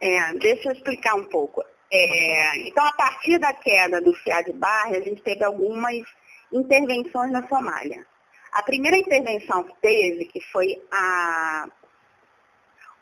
É, 0.00 0.32
deixa 0.34 0.68
eu 0.68 0.72
explicar 0.72 1.14
um 1.14 1.26
pouco. 1.26 1.62
É, 1.92 2.68
então, 2.68 2.84
a 2.84 2.92
partir 2.92 3.38
da 3.38 3.52
queda 3.52 4.00
do 4.00 4.14
Fiad 4.14 4.52
Barre, 4.52 4.96
a 4.96 5.00
gente 5.00 5.22
teve 5.22 5.44
algumas 5.44 6.04
intervenções 6.52 7.32
na 7.32 7.46
Somália. 7.48 8.06
A 8.52 8.62
primeira 8.62 8.96
intervenção 8.96 9.64
que 9.64 9.74
teve, 9.80 10.26
que 10.26 10.40
foi 10.52 10.80
a 10.92 11.68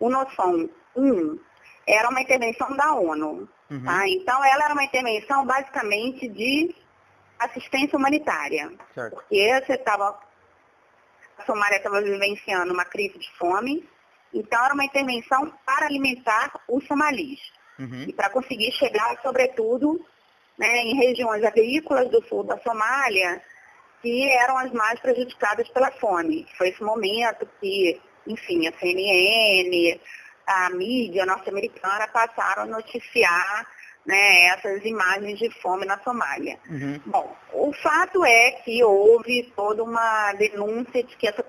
UNOSOM 0.01 0.69
1, 0.97 1.39
era 1.87 2.09
uma 2.09 2.21
intervenção 2.21 2.75
da 2.77 2.95
ONU. 2.95 3.49
Uhum. 3.71 3.85
Tá? 3.85 4.09
Então, 4.09 4.43
ela 4.45 4.65
era 4.65 4.75
uma 4.75 4.85
intervenção 4.85 5.45
basicamente 5.45 6.29
de 6.29 6.75
assistência 7.39 7.97
humanitária. 7.97 8.71
Certo. 8.95 9.15
Porque 9.15 9.61
você 9.65 9.75
estava. 9.75 10.19
A 11.39 11.45
Somália 11.45 11.77
estava 11.77 12.03
vivenciando 12.03 12.73
uma 12.73 12.85
crise 12.85 13.19
de 13.19 13.31
fome, 13.39 13.89
então 14.35 14.63
era 14.65 14.75
uma 14.75 14.85
intervenção 14.85 15.53
para 15.65 15.87
alimentar 15.87 16.53
os 16.69 16.85
somalis. 16.87 17.39
Uhum. 17.79 18.05
E 18.09 18.13
para 18.13 18.31
conseguir 18.31 18.73
chegar, 18.73 19.21
sobretudo, 19.23 20.05
né, 20.59 20.79
em 20.79 20.97
regiões 20.97 21.45
agrícolas 21.45 22.11
do 22.11 22.23
sul 22.25 22.43
da 22.43 22.59
Somália, 22.59 23.41
que 24.03 24.29
eram 24.31 24.59
as 24.59 24.73
mais 24.73 24.99
prejudicadas 25.01 25.69
pela 25.69 25.91
fome. 25.93 26.47
Foi 26.57 26.69
esse 26.69 26.83
momento 26.83 27.49
que, 27.61 28.01
enfim, 28.27 28.67
a 28.67 28.73
CNN, 28.79 30.01
a 30.47 30.71
mídia 30.71 31.27
norte-americana 31.27 32.09
passaram 32.09 32.63
a 32.63 32.67
noticiar 32.67 33.67
né, 34.07 34.47
essas 34.47 34.85
imagens 34.85 35.39
de 35.39 35.51
fome 35.61 35.85
na 35.85 35.99
Somália. 35.99 36.59
Uhum. 36.69 37.01
Bom, 37.07 37.37
o 37.53 37.73
fato 37.75 38.25
é 38.25 38.53
que 38.65 38.83
houve 38.83 39.53
toda 39.55 39.85
uma 39.85 40.33
denúncia 40.33 41.03
de 41.03 41.15
que 41.17 41.29
essa, 41.29 41.45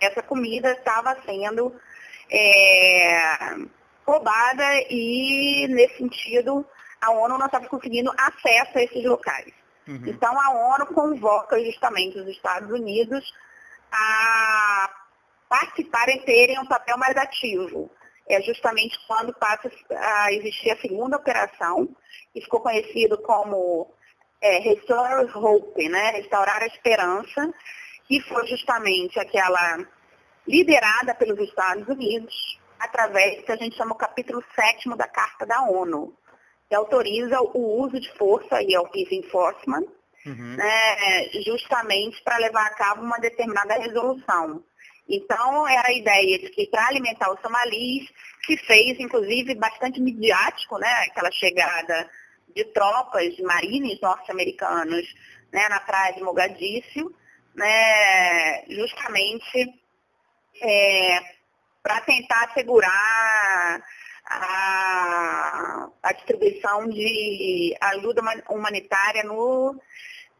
essa 0.00 0.22
comida 0.22 0.72
estava 0.72 1.16
sendo 1.26 1.74
é, 2.30 3.56
roubada 4.08 4.64
e, 4.88 5.68
nesse 5.68 5.98
sentido, 5.98 6.64
a 6.98 7.10
ONU 7.10 7.36
não 7.36 7.44
estava 7.44 7.66
conseguindo 7.68 8.10
acesso 8.16 8.78
a 8.78 8.82
esses 8.82 9.04
locais. 9.04 9.52
Uhum. 9.86 10.02
Então, 10.06 10.40
a 10.40 10.74
ONU 10.74 10.86
convoca 10.86 11.62
justamente 11.62 12.18
os 12.18 12.26
Estados 12.28 12.70
Unidos 12.70 13.22
a 13.92 14.90
participarem, 15.48 16.20
terem 16.22 16.58
um 16.58 16.66
papel 16.66 16.96
mais 16.96 17.16
ativo. 17.16 17.90
É 18.26 18.40
justamente 18.42 18.98
quando 19.06 19.32
passa 19.34 19.70
a 19.90 20.32
existir 20.32 20.70
a 20.70 20.80
segunda 20.80 21.16
operação, 21.16 21.88
que 22.32 22.40
ficou 22.40 22.60
conhecido 22.60 23.18
como 23.18 23.90
é, 24.40 24.58
Restore 24.58 25.30
Hope, 25.34 25.88
né? 25.88 26.10
Restaurar 26.10 26.62
a 26.62 26.66
Esperança, 26.66 27.52
que 28.06 28.20
foi 28.22 28.46
justamente 28.46 29.18
aquela 29.18 29.86
liderada 30.46 31.14
pelos 31.14 31.38
Estados 31.40 31.88
Unidos, 31.88 32.58
através 32.78 33.36
do 33.36 33.42
que 33.44 33.52
a 33.52 33.56
gente 33.56 33.76
chama 33.76 33.92
o 33.92 33.98
capítulo 33.98 34.42
7 34.54 34.88
da 34.96 35.08
Carta 35.08 35.46
da 35.46 35.62
ONU, 35.62 36.16
que 36.68 36.74
autoriza 36.74 37.40
o 37.40 37.82
uso 37.82 37.98
de 37.98 38.12
força, 38.16 38.62
e 38.62 38.74
é 38.74 38.80
o 38.80 38.88
Peace 38.88 39.14
Enforcement, 39.14 39.86
uhum. 40.26 40.56
né, 40.56 41.28
justamente 41.44 42.22
para 42.22 42.38
levar 42.38 42.66
a 42.66 42.74
cabo 42.74 43.02
uma 43.02 43.18
determinada 43.18 43.74
resolução. 43.74 44.62
Então, 45.08 45.66
era 45.66 45.88
a 45.88 45.92
ideia 45.92 46.38
de 46.38 46.50
que 46.50 46.66
para 46.66 46.86
alimentar 46.86 47.32
os 47.32 47.40
somalis, 47.40 48.06
se 48.44 48.56
fez, 48.58 49.00
inclusive, 49.00 49.54
bastante 49.54 50.00
midiático, 50.00 50.78
né, 50.78 50.90
aquela 51.08 51.30
chegada 51.32 52.08
de 52.54 52.64
tropas, 52.66 53.34
de 53.34 53.42
marines 53.42 54.00
norte-americanos 54.00 55.06
né, 55.52 55.68
na 55.68 55.80
praia 55.80 56.14
de 56.14 56.22
Mogadíscio, 56.22 57.14
né, 57.54 58.64
justamente 58.68 59.74
é, 60.60 61.37
para 61.88 62.02
tentar 62.02 62.44
assegurar 62.50 63.82
a, 64.26 65.88
a 66.02 66.12
distribuição 66.12 66.86
de 66.86 67.74
ajuda 67.80 68.20
humanitária 68.50 69.24
no 69.24 69.74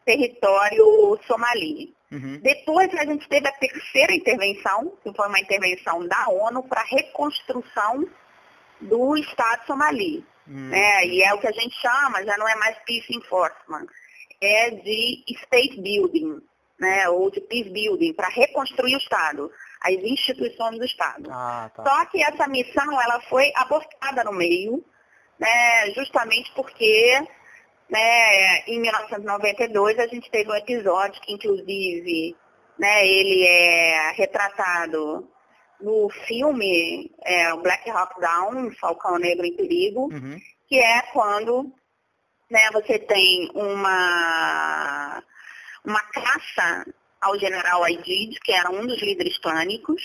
território 0.05 1.19
somali. 1.26 1.95
Uhum. 2.12 2.38
Depois 2.43 2.93
a 2.95 3.05
gente 3.07 3.26
teve 3.28 3.49
a 3.49 3.52
terceira 3.52 4.12
intervenção, 4.12 4.93
que 5.02 5.11
foi 5.14 5.26
uma 5.26 5.40
intervenção 5.40 6.07
da 6.07 6.28
ONU 6.28 6.64
para 6.64 6.83
a 6.83 6.85
reconstrução 6.85 8.07
do 8.83 9.17
Estado 9.17 9.67
somali. 9.67 10.23
Uhum. 10.47 10.69
Né? 10.69 11.07
E 11.07 11.23
é 11.23 11.33
o 11.33 11.40
que 11.40 11.47
a 11.47 11.52
gente 11.52 11.75
chama, 11.81 12.25
já 12.25 12.37
não 12.37 12.47
é 12.47 12.57
mais 12.57 12.76
peace 12.85 13.17
enforcement, 13.17 13.87
é 14.38 14.71
de 14.71 15.25
state 15.45 15.81
building, 15.81 16.43
né? 16.78 17.09
ou 17.09 17.31
de 17.31 17.40
peace 17.40 17.71
building, 17.71 18.12
para 18.12 18.28
reconstruir 18.28 18.97
o 18.97 18.99
Estado 18.99 19.50
as 19.81 19.95
instituições 19.95 20.79
do 20.79 20.85
Estado. 20.85 21.29
Ah, 21.31 21.71
tá. 21.75 21.85
Só 21.85 22.07
que 22.07 22.23
essa 22.23 22.49
missão 22.49 23.01
ela 23.01 23.21
foi 23.29 23.51
abortada 23.55 24.25
no 24.25 24.33
meio, 24.33 24.85
né, 25.39 25.91
justamente 25.95 26.53
porque 26.55 27.21
né, 27.89 28.61
em 28.67 28.81
1992 28.81 29.99
a 29.99 30.07
gente 30.07 30.31
teve 30.31 30.51
um 30.51 30.57
episódio 30.57 31.21
que 31.23 31.33
inclusive 31.33 32.37
né, 32.79 33.07
ele 33.07 33.45
é 33.45 34.13
retratado 34.13 35.29
no 35.81 36.09
filme 36.27 37.11
é, 37.25 37.53
o 37.55 37.63
Black 37.63 37.89
Hawk 37.89 38.21
Down, 38.21 38.71
Falcão 38.73 39.19
Negro 39.19 39.47
em 39.47 39.57
Perigo, 39.57 40.13
uhum. 40.13 40.37
que 40.69 40.77
é 40.77 41.03
quando 41.13 41.73
né, 42.51 42.71
você 42.73 42.99
tem 42.99 43.51
uma, 43.55 45.23
uma 45.85 46.01
caça 46.13 46.87
ao 47.21 47.39
general 47.39 47.85
Aidid, 47.85 48.39
que 48.41 48.53
era 48.53 48.71
um 48.71 48.87
dos 48.87 49.01
líderes 49.01 49.39
clânicos, 49.39 50.03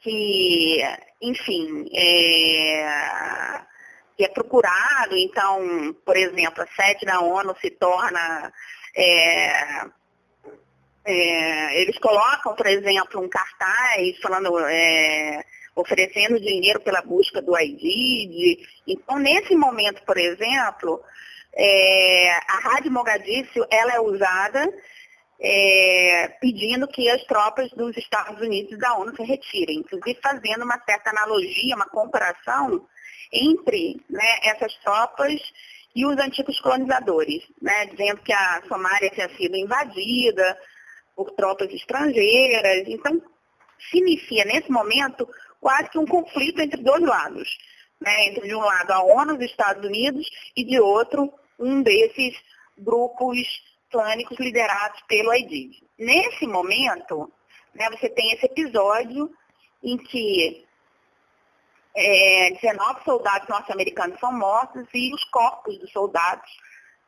que, 0.00 0.80
enfim, 1.20 1.88
é, 1.94 3.60
que 4.16 4.24
é 4.24 4.28
procurado, 4.28 5.16
então, 5.16 5.94
por 6.04 6.16
exemplo, 6.16 6.62
a 6.62 6.66
sede 6.66 7.06
da 7.06 7.20
ONU 7.20 7.56
se 7.60 7.70
torna. 7.70 8.52
É, 8.96 10.04
é, 11.06 11.82
eles 11.82 11.98
colocam, 11.98 12.54
por 12.54 12.66
exemplo, 12.66 13.20
um 13.20 13.28
cartaz 13.28 14.18
falando, 14.22 14.58
é, 14.60 15.44
oferecendo 15.74 16.40
dinheiro 16.40 16.80
pela 16.80 17.02
busca 17.02 17.42
do 17.42 17.54
Aidid. 17.54 18.58
Então, 18.86 19.18
nesse 19.18 19.54
momento, 19.54 20.02
por 20.04 20.16
exemplo, 20.16 21.02
é, 21.54 22.30
a 22.48 22.58
Rádio 22.60 22.90
Mogadíscio 22.90 23.66
ela 23.70 23.94
é 23.94 24.00
usada 24.00 24.66
é, 25.40 26.28
pedindo 26.40 26.86
que 26.88 27.08
as 27.08 27.22
tropas 27.24 27.70
dos 27.70 27.96
Estados 27.96 28.40
Unidos 28.40 28.72
e 28.72 28.78
da 28.78 28.96
ONU 28.96 29.14
se 29.16 29.22
retirem, 29.22 29.78
inclusive 29.78 30.18
fazendo 30.22 30.64
uma 30.64 30.80
certa 30.84 31.10
analogia, 31.10 31.76
uma 31.76 31.88
comparação 31.88 32.86
entre 33.32 34.00
né, 34.08 34.38
essas 34.44 34.74
tropas 34.76 35.40
e 35.94 36.06
os 36.06 36.16
antigos 36.18 36.60
colonizadores, 36.60 37.42
né, 37.60 37.86
dizendo 37.86 38.20
que 38.22 38.32
a 38.32 38.62
Somália 38.68 39.10
tinha 39.10 39.28
sido 39.36 39.56
invadida 39.56 40.58
por 41.14 41.30
tropas 41.32 41.72
estrangeiras. 41.72 42.84
Então, 42.88 43.20
se 43.90 43.98
inicia 43.98 44.44
nesse 44.44 44.70
momento 44.70 45.28
quase 45.60 45.88
que 45.90 45.98
um 45.98 46.06
conflito 46.06 46.60
entre 46.60 46.82
dois 46.82 47.02
lados. 47.02 47.48
Né, 48.00 48.26
entre 48.26 48.48
de 48.48 48.54
um 48.54 48.60
lado 48.60 48.90
a 48.90 49.02
ONU, 49.02 49.34
os 49.34 49.40
Estados 49.40 49.84
Unidos, 49.84 50.28
e 50.54 50.64
de 50.64 50.78
outro 50.78 51.32
um 51.58 51.80
desses 51.82 52.36
grupos 52.76 53.38
clânicos 53.94 54.36
liderados 54.40 55.00
pelo 55.06 55.32
IDID. 55.32 55.86
Nesse 55.96 56.48
momento, 56.48 57.32
né, 57.72 57.88
você 57.90 58.08
tem 58.08 58.32
esse 58.32 58.46
episódio 58.46 59.30
em 59.80 59.96
que 59.96 60.66
é, 61.94 62.50
19 62.60 63.04
soldados 63.04 63.48
norte-americanos 63.48 64.18
são 64.18 64.32
mortos 64.32 64.84
e 64.92 65.14
os 65.14 65.22
corpos 65.26 65.78
dos 65.78 65.92
soldados 65.92 66.50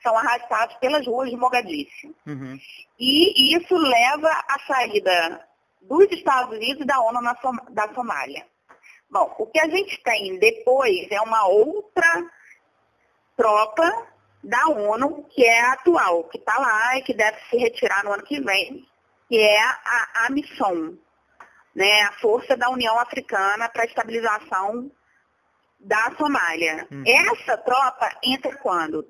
são 0.00 0.16
arrastados 0.16 0.76
pelas 0.76 1.04
ruas 1.04 1.28
de 1.28 1.36
Mogadíscio. 1.36 2.14
Uhum. 2.24 2.56
E 3.00 3.56
isso 3.56 3.76
leva 3.76 4.28
à 4.28 4.58
saída 4.64 5.44
dos 5.82 6.06
Estados 6.12 6.56
Unidos 6.56 6.82
e 6.82 6.86
da 6.86 7.00
ONU 7.00 7.20
na 7.20 7.34
Som 7.40 7.56
da 7.70 7.92
Somália. 7.92 8.46
Bom, 9.10 9.34
o 9.38 9.46
que 9.46 9.58
a 9.58 9.68
gente 9.68 10.00
tem 10.04 10.38
depois 10.38 11.08
é 11.10 11.20
uma 11.20 11.48
outra 11.48 12.30
tropa 13.36 14.05
da 14.46 14.68
ONU, 14.68 15.24
que 15.28 15.44
é 15.44 15.60
a 15.60 15.72
atual, 15.72 16.22
que 16.24 16.38
está 16.38 16.56
lá 16.56 16.96
e 16.96 17.02
que 17.02 17.12
deve 17.12 17.36
se 17.50 17.56
retirar 17.56 18.04
no 18.04 18.12
ano 18.12 18.22
que 18.22 18.40
vem, 18.40 18.86
que 19.28 19.36
é 19.36 19.60
a, 19.60 20.28
missão, 20.30 20.96
né, 21.74 22.02
a 22.02 22.12
Força 22.12 22.56
da 22.56 22.70
União 22.70 22.96
Africana 22.96 23.68
para 23.68 23.82
a 23.82 23.86
Estabilização 23.86 24.88
da 25.80 26.14
Somália. 26.16 26.86
Hum. 26.92 27.02
Essa 27.04 27.58
tropa 27.58 28.08
entra 28.22 28.56
quando? 28.58 29.04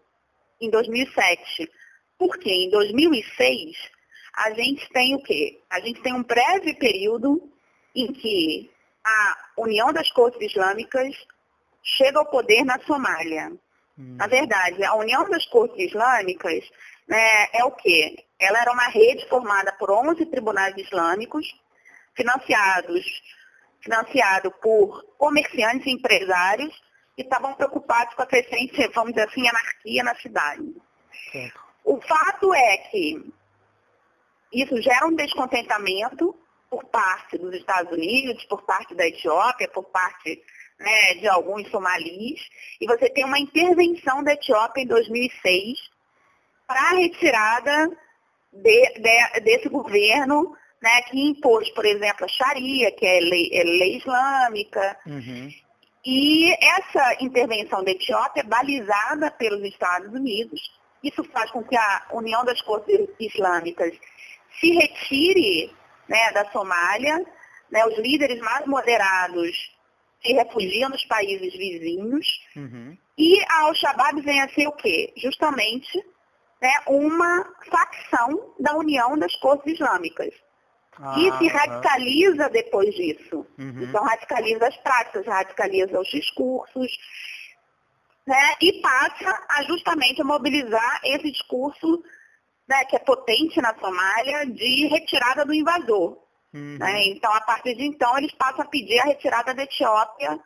Em 0.58 0.70
2007. 0.70 1.70
Porque 2.18 2.50
em 2.50 2.70
2006 2.70 3.76
a 4.36 4.54
gente 4.54 4.88
tem 4.88 5.14
o 5.14 5.22
quê? 5.22 5.60
A 5.68 5.80
gente 5.80 6.00
tem 6.00 6.14
um 6.14 6.22
breve 6.22 6.74
período 6.76 7.52
em 7.94 8.10
que 8.10 8.70
a 9.04 9.36
União 9.58 9.92
das 9.92 10.10
Cortes 10.12 10.40
Islâmicas 10.40 11.14
chega 11.82 12.18
ao 12.18 12.30
poder 12.30 12.64
na 12.64 12.78
Somália. 12.80 13.52
Hum. 13.98 14.16
Na 14.16 14.26
verdade, 14.26 14.84
a 14.84 14.94
União 14.94 15.28
das 15.30 15.46
Cortes 15.46 15.78
Islâmicas 15.78 16.64
né, 17.08 17.48
é 17.52 17.64
o 17.64 17.70
quê? 17.72 18.24
Ela 18.38 18.60
era 18.60 18.72
uma 18.72 18.88
rede 18.88 19.28
formada 19.28 19.72
por 19.72 19.90
11 19.90 20.26
tribunais 20.26 20.76
islâmicos, 20.76 21.46
financiados 22.14 23.04
financiado 23.86 24.50
por 24.60 25.04
comerciantes 25.16 25.86
e 25.86 25.90
empresários 25.90 26.74
que 27.14 27.22
estavam 27.22 27.54
preocupados 27.54 28.14
com 28.14 28.22
a 28.22 28.26
crescente, 28.26 28.88
vamos 28.88 29.14
dizer 29.14 29.28
assim, 29.28 29.48
anarquia 29.48 30.02
na 30.02 30.14
cidade. 30.16 30.74
O 31.84 32.00
fato 32.00 32.52
é 32.52 32.76
que 32.90 33.32
isso 34.52 34.82
gera 34.82 35.06
um 35.06 35.14
descontentamento 35.14 36.36
por 36.68 36.84
parte 36.86 37.38
dos 37.38 37.54
Estados 37.54 37.92
Unidos, 37.92 38.44
por 38.46 38.62
parte 38.62 38.94
da 38.94 39.06
Etiópia, 39.06 39.68
por 39.68 39.84
parte 39.84 40.42
né, 40.78 41.14
de 41.14 41.28
alguns 41.28 41.68
somalis, 41.70 42.40
e 42.80 42.86
você 42.86 43.08
tem 43.10 43.24
uma 43.24 43.38
intervenção 43.38 44.22
da 44.22 44.32
Etiópia 44.32 44.82
em 44.82 44.86
2006 44.86 45.78
para 46.66 46.80
a 46.80 46.94
retirada 46.94 47.90
de, 48.52 48.92
de, 48.98 49.40
desse 49.40 49.68
governo 49.68 50.56
né, 50.82 51.02
que 51.02 51.18
impôs, 51.18 51.68
por 51.70 51.84
exemplo, 51.84 52.24
a 52.24 52.28
Sharia, 52.28 52.92
que 52.92 53.06
é 53.06 53.20
lei, 53.20 53.50
é 53.52 53.62
lei 53.64 53.96
islâmica. 53.96 54.98
Uhum. 55.06 55.48
E 56.04 56.52
essa 56.64 57.16
intervenção 57.20 57.82
da 57.82 57.90
Etiópia 57.90 58.42
é 58.42 58.44
balizada 58.44 59.30
pelos 59.32 59.62
Estados 59.64 60.12
Unidos. 60.12 60.60
Isso 61.02 61.24
faz 61.24 61.50
com 61.50 61.64
que 61.64 61.76
a 61.76 62.06
União 62.12 62.44
das 62.44 62.60
Forças 62.60 63.08
Islâmicas 63.18 63.92
se 64.60 64.70
retire 64.70 65.74
né, 66.08 66.32
da 66.32 66.50
Somália. 66.52 67.24
Né, 67.68 67.84
os 67.84 67.98
líderes 67.98 68.38
mais 68.40 68.64
moderados 68.66 69.75
se 70.26 70.32
refugiam 70.32 70.90
nos 70.90 71.04
países 71.04 71.52
vizinhos. 71.54 72.26
Uhum. 72.56 72.96
E 73.16 73.40
a 73.48 73.60
Al-Shabaab 73.62 74.20
vem 74.22 74.42
a 74.42 74.48
ser 74.48 74.66
o 74.66 74.72
quê? 74.72 75.12
Justamente 75.16 76.04
né, 76.60 76.72
uma 76.86 77.44
facção 77.70 78.54
da 78.58 78.76
União 78.76 79.16
das 79.16 79.34
Forças 79.36 79.72
Islâmicas. 79.72 80.34
Ah, 80.98 81.14
e 81.18 81.30
se 81.38 81.48
radicaliza 81.48 82.48
depois 82.48 82.94
disso. 82.94 83.46
Uhum. 83.58 83.82
Então 83.82 84.02
radicaliza 84.02 84.66
as 84.66 84.76
práticas, 84.78 85.26
radicaliza 85.26 86.00
os 86.00 86.08
discursos, 86.08 86.90
né? 88.26 88.54
e 88.60 88.80
passa 88.80 89.46
a 89.48 89.62
justamente 89.64 90.22
mobilizar 90.22 91.00
esse 91.04 91.30
discurso 91.30 92.02
né, 92.68 92.84
que 92.86 92.96
é 92.96 92.98
potente 92.98 93.60
na 93.60 93.74
Somália 93.78 94.46
de 94.46 94.86
retirada 94.88 95.44
do 95.44 95.54
invasor. 95.54 96.18
Uhum. 96.56 96.78
Né? 96.78 97.08
Então, 97.08 97.32
a 97.34 97.40
partir 97.42 97.74
de 97.74 97.84
então, 97.84 98.16
eles 98.16 98.32
passam 98.32 98.62
a 98.62 98.68
pedir 98.68 98.98
a 99.00 99.04
retirada 99.04 99.52
da 99.52 99.62
Etiópia 99.62 100.40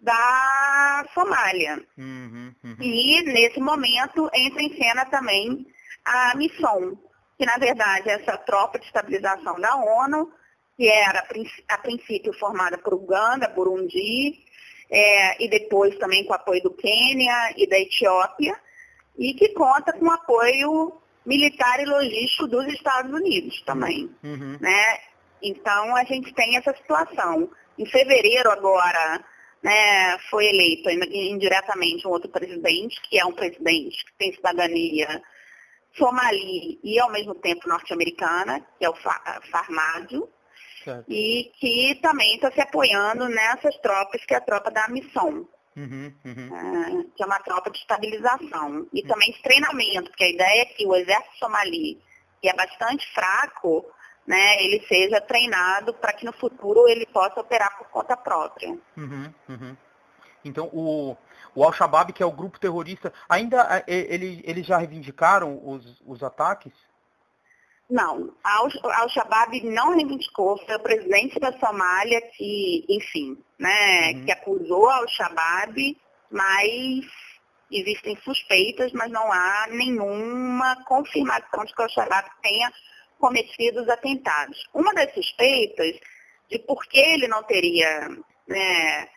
da 0.00 1.04
Somália. 1.12 1.84
Uhum, 1.98 2.54
uhum. 2.62 2.76
E, 2.80 3.22
nesse 3.22 3.58
momento, 3.58 4.30
entra 4.32 4.62
em 4.62 4.76
cena 4.76 5.04
também 5.06 5.66
a 6.04 6.36
missão, 6.36 6.96
que 7.36 7.44
na 7.44 7.56
verdade 7.58 8.08
é 8.08 8.14
essa 8.14 8.36
tropa 8.38 8.78
de 8.78 8.86
estabilização 8.86 9.60
da 9.60 9.74
ONU, 9.74 10.32
que 10.76 10.88
era 10.88 11.26
a 11.68 11.78
princípio 11.78 12.32
formada 12.38 12.78
por 12.78 12.94
Uganda, 12.94 13.48
Burundi, 13.48 14.38
é, 14.88 15.44
e 15.44 15.48
depois 15.50 15.98
também 15.98 16.24
com 16.24 16.32
apoio 16.32 16.62
do 16.62 16.70
Quênia 16.70 17.52
e 17.56 17.68
da 17.68 17.78
Etiópia, 17.78 18.56
e 19.18 19.34
que 19.34 19.48
conta 19.48 19.92
com 19.92 20.08
apoio 20.10 20.92
militar 21.26 21.80
e 21.80 21.84
logístico 21.84 22.46
dos 22.46 22.66
Estados 22.72 23.12
Unidos 23.12 23.60
também. 23.62 24.08
Uhum. 24.22 24.56
Né? 24.60 24.98
Então 25.42 25.96
a 25.96 26.04
gente 26.04 26.32
tem 26.34 26.56
essa 26.56 26.74
situação. 26.74 27.50
Em 27.78 27.86
fevereiro 27.86 28.50
agora 28.50 29.24
né, 29.62 30.18
foi 30.30 30.46
eleito 30.46 30.90
indiretamente 30.90 32.06
um 32.06 32.10
outro 32.10 32.30
presidente, 32.30 33.00
que 33.02 33.18
é 33.18 33.24
um 33.24 33.32
presidente 33.32 34.04
que 34.04 34.12
tem 34.18 34.34
cidadania 34.34 35.22
somali 35.96 36.78
e 36.82 36.98
ao 37.00 37.10
mesmo 37.10 37.34
tempo 37.34 37.68
norte-americana, 37.68 38.64
que 38.78 38.84
é 38.84 38.90
o 38.90 38.94
Farmádio, 39.50 40.28
e 41.08 41.50
que 41.58 41.98
também 42.00 42.36
está 42.36 42.50
se 42.50 42.60
apoiando 42.60 43.28
nessas 43.28 43.76
tropas, 43.78 44.24
que 44.24 44.32
é 44.32 44.38
a 44.38 44.40
tropa 44.40 44.70
da 44.70 44.88
missão. 44.88 45.46
Uhum, 45.76 46.12
uhum. 46.24 46.56
É, 46.56 47.04
que 47.14 47.22
é 47.22 47.26
uma 47.26 47.38
tropa 47.40 47.70
de 47.70 47.78
estabilização. 47.78 48.86
E 48.92 49.02
uhum. 49.02 49.08
também 49.08 49.32
de 49.32 49.42
treinamento, 49.42 50.10
porque 50.10 50.24
a 50.24 50.30
ideia 50.30 50.62
é 50.62 50.66
que 50.66 50.86
o 50.86 50.94
exército 50.96 51.36
somali, 51.38 52.00
que 52.40 52.48
é 52.48 52.54
bastante 52.54 53.06
fraco, 53.12 53.84
né, 54.28 54.62
ele 54.62 54.84
seja 54.86 55.22
treinado 55.22 55.94
para 55.94 56.12
que 56.12 56.26
no 56.26 56.34
futuro 56.34 56.86
ele 56.86 57.06
possa 57.06 57.40
operar 57.40 57.78
por 57.78 57.88
conta 57.88 58.14
própria. 58.14 58.78
Uhum, 58.94 59.32
uhum. 59.48 59.76
Então, 60.44 60.68
o, 60.70 61.16
o 61.54 61.64
Al-Shabaab, 61.64 62.12
que 62.12 62.22
é 62.22 62.26
o 62.26 62.30
grupo 62.30 62.60
terrorista, 62.60 63.10
ainda 63.26 63.82
ele, 63.86 64.42
eles 64.44 64.66
já 64.66 64.76
reivindicaram 64.76 65.58
os, 65.64 66.02
os 66.06 66.22
ataques? 66.22 66.74
Não, 67.88 68.34
Al-Shabaab 68.44 69.62
não 69.64 69.96
reivindicou, 69.96 70.58
foi 70.58 70.76
o 70.76 70.82
presidente 70.82 71.40
da 71.40 71.58
Somália 71.58 72.20
que, 72.36 72.84
enfim, 72.86 73.42
né, 73.58 74.12
uhum. 74.12 74.24
que 74.26 74.30
acusou 74.30 74.90
Al-Shabaab, 74.90 75.96
mas 76.30 77.06
existem 77.72 78.14
suspeitas, 78.22 78.92
mas 78.92 79.10
não 79.10 79.32
há 79.32 79.68
nenhuma 79.70 80.84
confirmação 80.84 81.64
de 81.64 81.74
que 81.74 81.80
o 81.80 81.84
Al-Shabaab 81.84 82.28
tenha 82.42 82.70
cometido 83.18 83.82
os 83.82 83.88
atentados. 83.88 84.68
Uma 84.72 84.92
das 84.94 85.12
suspeitas 85.12 85.98
de 86.50 86.58
por 86.60 86.84
que 86.86 86.98
ele 86.98 87.28
não 87.28 87.42
teria 87.42 88.08
né, 88.48 89.08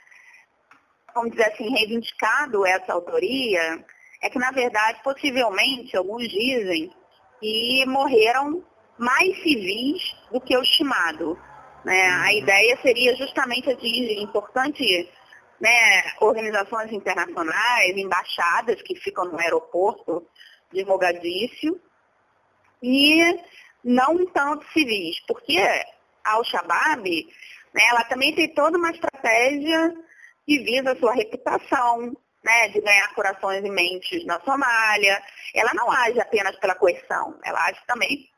vamos 1.13 1.31
dizer 1.31 1.51
assim, 1.51 1.69
reivindicado 1.69 2.65
essa 2.65 2.93
autoria, 2.93 3.83
é 4.21 4.29
que, 4.29 4.39
na 4.39 4.51
verdade, 4.51 5.01
possivelmente, 5.03 5.95
alguns 5.95 6.27
dizem 6.27 6.91
que 7.39 7.85
morreram 7.87 8.63
mais 8.97 9.35
civis 9.41 10.15
do 10.31 10.39
que 10.39 10.55
o 10.55 10.61
estimado. 10.61 11.39
Né? 11.83 12.07
A 12.07 12.23
uhum. 12.23 12.37
ideia 12.37 12.79
seria 12.81 13.15
justamente 13.15 13.69
atingir 13.69 14.21
importantes 14.21 15.07
né, 15.59 16.03
organizações 16.19 16.91
internacionais, 16.91 17.97
embaixadas 17.97 18.81
que 18.81 18.95
ficam 18.95 19.25
no 19.25 19.39
aeroporto 19.39 20.25
de 20.71 20.85
Mogadíscio, 20.85 21.79
e 22.81 23.39
não 23.83 24.25
tanto 24.27 24.65
civis, 24.71 25.19
porque 25.27 25.57
a 26.23 26.31
Al-Shabaab, 26.33 27.03
né, 27.73 27.81
ela 27.89 28.03
também 28.05 28.33
tem 28.35 28.53
toda 28.53 28.77
uma 28.77 28.91
estratégia 28.91 29.93
que 30.45 30.59
visa 30.59 30.91
a 30.91 30.97
sua 30.97 31.13
reputação, 31.13 32.15
né, 32.43 32.69
de 32.69 32.81
ganhar 32.81 33.13
corações 33.13 33.63
e 33.63 33.69
mentes 33.69 34.25
na 34.25 34.39
Somália. 34.41 35.21
Ela 35.53 35.73
não 35.73 35.91
age 35.91 36.19
apenas 36.19 36.55
pela 36.57 36.75
coerção, 36.75 37.37
ela 37.43 37.67
age 37.67 37.79
também 37.87 38.29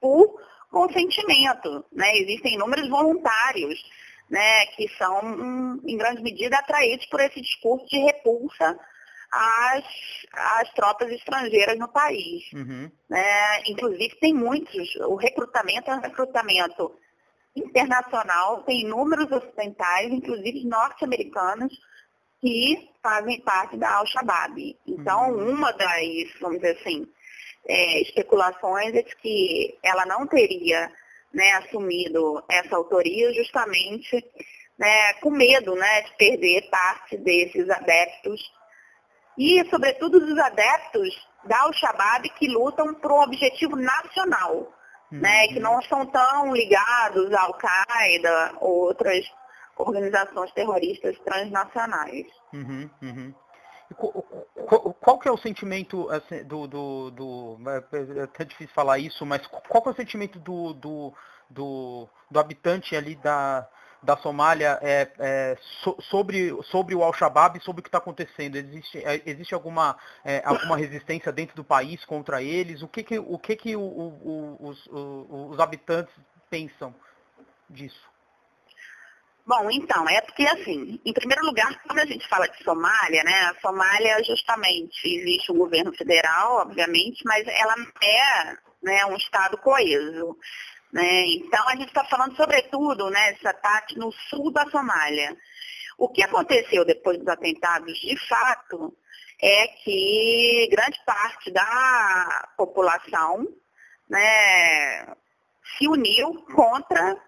por 0.00 0.40
consentimento. 0.70 1.84
Né? 1.92 2.16
Existem 2.18 2.54
inúmeros 2.54 2.88
voluntários 2.88 3.78
né, 4.30 4.66
que 4.76 4.88
são, 4.96 5.80
em 5.84 5.96
grande 5.96 6.22
medida, 6.22 6.58
atraídos 6.58 7.06
por 7.06 7.20
esse 7.20 7.40
discurso 7.40 7.86
de 7.86 7.98
repulsa 7.98 8.78
às, 9.30 9.84
às 10.32 10.72
tropas 10.74 11.10
estrangeiras 11.10 11.78
no 11.78 11.88
país. 11.88 12.44
Uhum. 12.52 12.90
Né? 13.08 13.62
Inclusive, 13.66 14.16
tem 14.20 14.34
muitos, 14.34 14.96
o 14.96 15.14
recrutamento 15.14 15.90
é 15.90 15.94
um 15.94 16.00
recrutamento 16.00 16.94
internacional, 17.54 18.62
tem 18.62 18.82
inúmeros 18.82 19.30
ocidentais, 19.30 20.12
inclusive 20.12 20.64
norte-americanos, 20.64 21.72
que 22.40 22.88
fazem 23.02 23.40
parte 23.40 23.76
da 23.76 23.96
Al-Shabaab. 23.96 24.76
Então, 24.86 25.30
uhum. 25.32 25.50
uma 25.50 25.72
das, 25.72 26.40
vamos 26.40 26.60
dizer 26.60 26.78
assim, 26.80 27.06
é, 27.66 28.02
especulações 28.02 28.94
é 28.94 29.02
de 29.02 29.16
que 29.16 29.76
ela 29.82 30.06
não 30.06 30.26
teria 30.26 30.90
né, 31.32 31.52
assumido 31.54 32.42
essa 32.48 32.76
autoria 32.76 33.32
justamente 33.34 34.24
né, 34.78 35.12
com 35.14 35.30
medo 35.30 35.74
né, 35.74 36.02
de 36.02 36.16
perder 36.16 36.70
parte 36.70 37.16
desses 37.18 37.68
adeptos 37.68 38.40
e, 39.38 39.64
sobretudo, 39.70 40.18
dos 40.18 40.36
adeptos 40.36 41.28
da 41.44 41.60
Al-Shabaab 41.60 42.28
que 42.30 42.48
lutam 42.48 42.92
por 42.94 43.12
um 43.12 43.22
objetivo 43.22 43.76
nacional, 43.76 44.72
uhum. 45.12 45.20
né, 45.20 45.46
que 45.48 45.60
não 45.60 45.78
estão 45.78 46.04
tão 46.06 46.52
ligados 46.52 47.32
à 47.32 47.42
Al-Qaeda 47.42 48.54
ou 48.60 48.86
outras 48.86 49.24
organizações 49.76 50.50
terroristas 50.52 51.16
transnacionais. 51.20 52.26
Uhum, 52.52 52.90
uhum. 53.00 53.34
Qual, 54.66 54.92
qual, 55.00 55.18
que 55.18 55.28
é 55.28 55.32
o 55.32 55.38
sentimento 55.38 56.10
assim, 56.10 56.44
do, 56.44 56.66
do, 56.66 57.10
do, 57.10 57.58
É 58.18 58.22
até 58.24 58.44
difícil 58.44 58.74
falar 58.74 58.98
isso, 58.98 59.24
mas 59.24 59.46
qual 59.46 59.82
que 59.82 59.88
é 59.88 59.92
o 59.92 59.96
sentimento 59.96 60.38
do, 60.40 60.74
do, 60.74 61.14
do, 61.48 62.08
do 62.30 62.38
habitante 62.38 62.94
ali 62.94 63.14
da, 63.16 63.66
da 64.02 64.16
Somália 64.16 64.78
é, 64.80 65.10
é, 65.18 65.56
so, 65.82 65.96
sobre, 66.02 66.56
sobre 66.64 66.94
o 66.94 67.02
Al-Shabaab 67.02 67.58
e 67.58 67.62
sobre 67.62 67.80
o 67.80 67.82
que 67.82 67.88
está 67.88 67.98
acontecendo? 67.98 68.56
Existe, 68.56 68.98
é, 68.98 69.22
existe 69.26 69.54
alguma, 69.54 69.96
é, 70.24 70.42
alguma 70.44 70.76
resistência 70.76 71.32
dentro 71.32 71.56
do 71.56 71.64
país 71.64 72.04
contra 72.04 72.42
eles? 72.42 72.82
O 72.82 72.88
que, 72.88 73.02
que, 73.02 73.18
o 73.18 73.38
que, 73.38 73.56
que 73.56 73.76
o, 73.76 73.80
o, 73.80 74.68
os, 74.68 74.88
os 74.90 75.60
habitantes 75.60 76.14
pensam 76.48 76.94
disso? 77.68 78.08
Bom, 79.48 79.70
então, 79.70 80.06
é 80.06 80.20
porque 80.20 80.46
assim, 80.46 81.00
em 81.02 81.12
primeiro 81.14 81.42
lugar, 81.46 81.82
quando 81.82 82.00
a 82.00 82.04
gente 82.04 82.28
fala 82.28 82.46
de 82.46 82.62
Somália, 82.62 83.24
né, 83.24 83.44
a 83.44 83.54
Somália 83.62 84.22
justamente 84.22 85.08
existe 85.08 85.50
um 85.50 85.56
governo 85.56 85.90
federal, 85.94 86.58
obviamente, 86.58 87.24
mas 87.24 87.48
ela 87.48 87.74
é 88.02 88.56
né, 88.82 89.06
um 89.06 89.16
estado 89.16 89.56
coeso. 89.56 90.36
Né? 90.92 91.26
Então 91.26 91.68
a 91.68 91.76
gente 91.76 91.88
está 91.88 92.04
falando 92.04 92.36
sobretudo 92.36 93.10
né, 93.10 93.32
desse 93.32 93.46
ataque 93.46 93.98
no 93.98 94.10
sul 94.30 94.50
da 94.50 94.64
Somália. 94.70 95.36
O 95.98 96.08
que 96.08 96.22
aconteceu 96.22 96.84
depois 96.84 97.18
dos 97.18 97.28
atentados, 97.28 97.98
de 97.98 98.16
fato, 98.28 98.96
é 99.42 99.66
que 99.68 100.68
grande 100.70 100.98
parte 101.04 101.50
da 101.50 102.48
população 102.56 103.46
né, 104.08 105.14
se 105.76 105.86
uniu 105.88 106.42
contra 106.54 107.20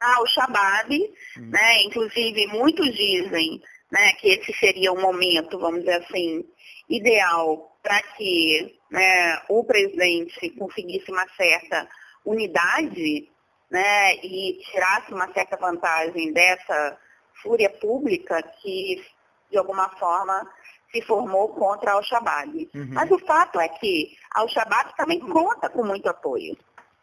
ao 0.00 0.26
Shabab, 0.26 0.94
hum. 1.38 1.50
né? 1.50 1.82
Inclusive, 1.82 2.46
muitos 2.48 2.94
dizem 2.94 3.60
né, 3.90 4.12
que 4.14 4.28
esse 4.28 4.52
seria 4.58 4.92
um 4.92 5.00
momento, 5.00 5.58
vamos 5.58 5.80
dizer 5.80 6.04
assim, 6.04 6.44
ideal 6.88 7.76
para 7.82 8.00
que 8.16 8.78
né, 8.90 9.42
o 9.48 9.64
presidente 9.64 10.50
conseguisse 10.50 11.10
uma 11.10 11.26
certa 11.36 11.88
unidade 12.30 13.28
né, 13.70 14.14
e 14.16 14.58
tirasse 14.70 15.12
uma 15.12 15.32
certa 15.32 15.56
vantagem 15.56 16.32
dessa 16.32 16.98
fúria 17.42 17.70
pública 17.70 18.42
que, 18.60 19.04
de 19.50 19.58
alguma 19.58 19.88
forma, 19.98 20.48
se 20.90 21.02
formou 21.02 21.48
contra 21.50 21.92
Al-Shabaab. 21.92 22.70
Uhum. 22.74 22.88
Mas 22.92 23.10
o 23.10 23.18
fato 23.20 23.60
é 23.60 23.68
que 23.68 24.16
Al-Shabaab 24.32 24.96
também 24.96 25.20
conta 25.20 25.68
com 25.68 25.84
muito 25.84 26.08
apoio 26.08 26.56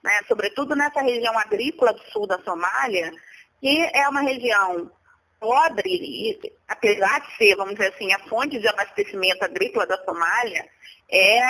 né, 0.05 0.21
sobretudo 0.27 0.75
nessa 0.75 1.01
região 1.01 1.37
agrícola 1.39 1.91
do 1.91 2.03
sul 2.11 2.27
da 2.27 2.39
Somália, 2.43 3.11
que 3.59 3.89
é 3.91 4.07
uma 4.07 4.21
região 4.21 4.91
pobre, 5.39 5.89
e, 5.89 6.39
apesar 6.67 7.21
de 7.21 7.35
ser, 7.35 7.55
vamos 7.55 7.73
dizer 7.73 7.91
assim, 7.91 8.13
a 8.13 8.19
fonte 8.29 8.59
de 8.59 8.67
abastecimento 8.67 9.43
agrícola 9.43 9.87
da 9.87 9.97
Somália, 10.05 10.63
é 11.09 11.41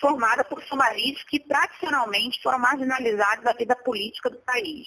formada 0.00 0.44
por 0.44 0.62
somalis 0.64 1.22
que 1.24 1.38
tradicionalmente 1.40 2.42
foram 2.42 2.58
marginalizados 2.58 3.44
da 3.44 3.52
vida 3.52 3.76
política 3.76 4.30
do 4.30 4.38
país, 4.38 4.86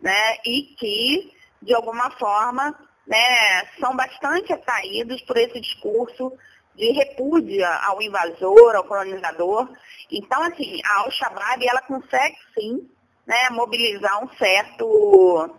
né, 0.00 0.36
e 0.44 0.74
que, 0.78 1.32
de 1.60 1.74
alguma 1.74 2.10
forma, 2.12 2.78
né, 3.06 3.66
são 3.80 3.96
bastante 3.96 4.52
atraídos 4.52 5.20
por 5.22 5.36
esse 5.36 5.60
discurso 5.60 6.32
de 6.76 6.92
repúdia 6.92 7.68
ao 7.82 8.00
invasor, 8.00 8.76
ao 8.76 8.84
colonizador. 8.84 9.68
Então, 10.10 10.40
assim, 10.42 10.80
a 10.84 11.00
Al-Shabaab, 11.00 11.66
ela 11.66 11.82
consegue, 11.82 12.36
sim, 12.54 12.88
né, 13.26 13.50
mobilizar 13.50 14.22
um 14.24 14.28
certo, 14.36 15.50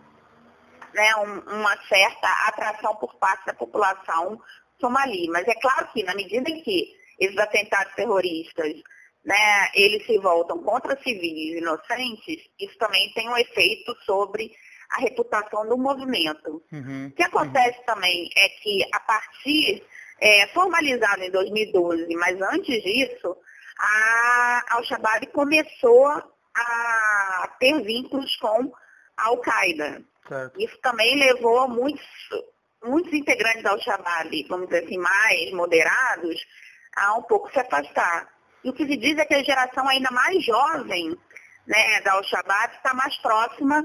né, 0.94 1.16
um, 1.16 1.58
uma 1.58 1.76
certa 1.86 2.28
atração 2.48 2.96
por 2.96 3.14
parte 3.16 3.44
da 3.44 3.52
população 3.52 4.40
somali. 4.80 5.28
Mas 5.28 5.46
é 5.46 5.54
claro 5.60 5.88
que, 5.92 6.02
na 6.02 6.14
medida 6.14 6.50
em 6.50 6.62
que 6.62 6.98
esses 7.20 7.36
atentados 7.38 7.94
terroristas, 7.94 8.74
né, 9.24 9.70
eles 9.74 10.04
se 10.06 10.18
voltam 10.18 10.62
contra 10.62 11.00
civis 11.02 11.58
inocentes, 11.58 12.42
isso 12.58 12.78
também 12.78 13.12
tem 13.12 13.28
um 13.28 13.36
efeito 13.36 13.94
sobre 14.04 14.50
a 14.90 15.00
reputação 15.00 15.68
do 15.68 15.76
movimento. 15.78 16.62
Uhum, 16.72 17.08
o 17.08 17.10
que 17.12 17.22
acontece 17.22 17.78
uhum. 17.78 17.84
também 17.84 18.30
é 18.36 18.48
que, 18.48 18.84
a 18.92 19.00
partir 19.00 19.84
é, 20.20 20.46
formalizado 20.48 21.22
em 21.22 21.30
2012, 21.30 22.14
mas 22.16 22.40
antes 22.40 22.82
disso, 22.82 23.36
a 23.78 24.64
Al-Shabaab 24.70 25.26
começou 25.28 26.06
a 26.06 27.56
ter 27.58 27.80
vínculos 27.82 28.36
com 28.36 28.72
a 29.16 29.26
Al-Qaeda. 29.26 30.02
Isso 30.58 30.78
também 30.80 31.18
levou 31.18 31.68
muitos, 31.68 32.04
muitos 32.84 33.12
integrantes 33.12 33.62
da 33.62 33.70
Al-Shabaab, 33.70 34.46
vamos 34.48 34.68
dizer 34.68 34.84
assim, 34.84 34.98
mais 34.98 35.52
moderados, 35.52 36.40
a 36.96 37.14
um 37.14 37.22
pouco 37.22 37.50
se 37.52 37.60
afastar. 37.60 38.28
E 38.64 38.70
o 38.70 38.72
que 38.72 38.86
se 38.86 38.96
diz 38.96 39.16
é 39.18 39.24
que 39.24 39.34
a 39.34 39.42
geração 39.42 39.88
ainda 39.88 40.10
mais 40.10 40.44
jovem 40.44 41.16
né, 41.66 42.00
da 42.02 42.12
Al-Shabaab 42.12 42.74
está 42.74 42.94
mais 42.94 43.16
próxima 43.18 43.82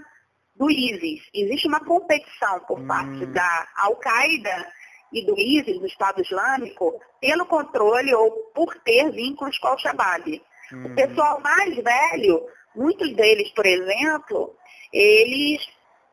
do 0.56 0.70
ISIS. 0.70 1.22
Existe 1.34 1.68
uma 1.68 1.80
competição 1.84 2.60
por 2.62 2.80
hum. 2.80 2.88
parte 2.88 3.26
da 3.28 3.68
Al-Qaeda 3.78 4.68
e 5.14 5.26
do 5.26 5.38
ISIS, 5.38 5.80
do 5.80 5.86
Estado 5.86 6.22
Islâmico, 6.22 7.00
pelo 7.22 7.46
controle 7.46 8.14
ou 8.14 8.32
por 8.54 8.76
ter 8.84 9.12
vínculos 9.12 9.58
com 9.60 9.68
o 9.68 9.72
Al-Shabaab. 9.72 10.42
Uhum. 10.72 10.86
O 10.88 10.96
pessoal 10.96 11.40
mais 11.42 11.76
velho, 11.76 12.46
muitos 12.76 13.14
deles, 13.16 13.50
por 13.52 13.66
exemplo, 13.66 14.56
eles 14.92 15.66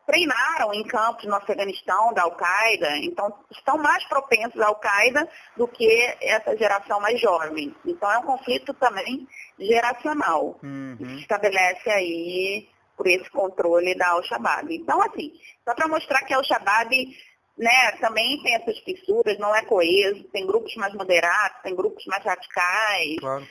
treinaram 0.06 0.74
em 0.74 0.84
campos 0.84 1.24
no 1.24 1.34
Afeganistão 1.34 2.12
da 2.12 2.22
Al-Qaeda, 2.22 2.98
então 2.98 3.32
estão 3.50 3.78
mais 3.78 4.04
propensos 4.08 4.60
à 4.60 4.66
Al-Qaeda 4.66 5.28
do 5.56 5.68
que 5.68 5.88
essa 6.20 6.56
geração 6.56 7.00
mais 7.00 7.20
jovem. 7.20 7.74
Então 7.84 8.10
é 8.10 8.18
um 8.18 8.24
conflito 8.24 8.74
também 8.74 9.26
geracional, 9.58 10.58
uhum. 10.62 10.96
que 10.98 11.06
se 11.06 11.20
estabelece 11.20 11.88
aí 11.90 12.68
por 12.96 13.06
esse 13.06 13.30
controle 13.30 13.94
da 13.96 14.10
Al-Shabaab. 14.10 14.74
Então, 14.74 15.00
assim, 15.02 15.32
só 15.64 15.74
para 15.74 15.88
mostrar 15.88 16.22
que 16.24 16.34
a 16.34 16.36
Al-Shabaab 16.36 16.90
né, 17.56 17.92
também 18.00 18.42
tem 18.42 18.54
essas 18.54 18.78
fissuras, 18.80 19.38
não 19.38 19.54
é 19.54 19.64
coeso, 19.64 20.24
tem 20.24 20.46
grupos 20.46 20.74
mais 20.76 20.92
moderados, 20.94 21.62
tem 21.62 21.74
grupos 21.74 22.04
mais 22.06 22.24
radicais. 22.24 23.16
Claro. 23.18 23.46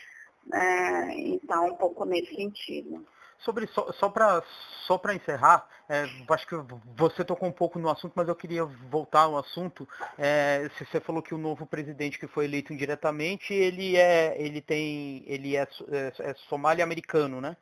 Né, 0.48 1.14
então, 1.18 1.68
um 1.68 1.76
pouco 1.76 2.06
nesse 2.06 2.36
sentido. 2.36 3.06
Sobre, 3.43 3.67
só 3.67 3.91
só 3.93 4.10
para 4.10 4.43
só 4.86 5.01
encerrar, 5.13 5.67
é, 5.89 6.06
acho 6.30 6.47
que 6.47 6.56
você 6.95 7.23
tocou 7.23 7.47
um 7.47 7.51
pouco 7.51 7.80
no 7.80 7.89
assunto, 7.89 8.13
mas 8.15 8.27
eu 8.27 8.36
queria 8.36 8.65
voltar 8.65 9.21
ao 9.21 9.38
assunto. 9.38 9.88
É, 10.17 10.69
você 10.80 10.99
falou 10.99 11.21
que 11.21 11.34
o 11.34 11.38
novo 11.38 11.65
presidente 11.65 12.19
que 12.19 12.27
foi 12.27 12.45
eleito 12.45 12.73
indiretamente, 12.73 13.54
ele 13.54 13.97
é, 13.97 14.36
ele 14.39 14.62
tem, 14.62 15.23
ele 15.25 15.56
é, 15.56 15.67
é, 15.89 16.13
é 16.19 16.34
somália 16.49 16.84
americano, 16.84 17.41
né? 17.41 17.56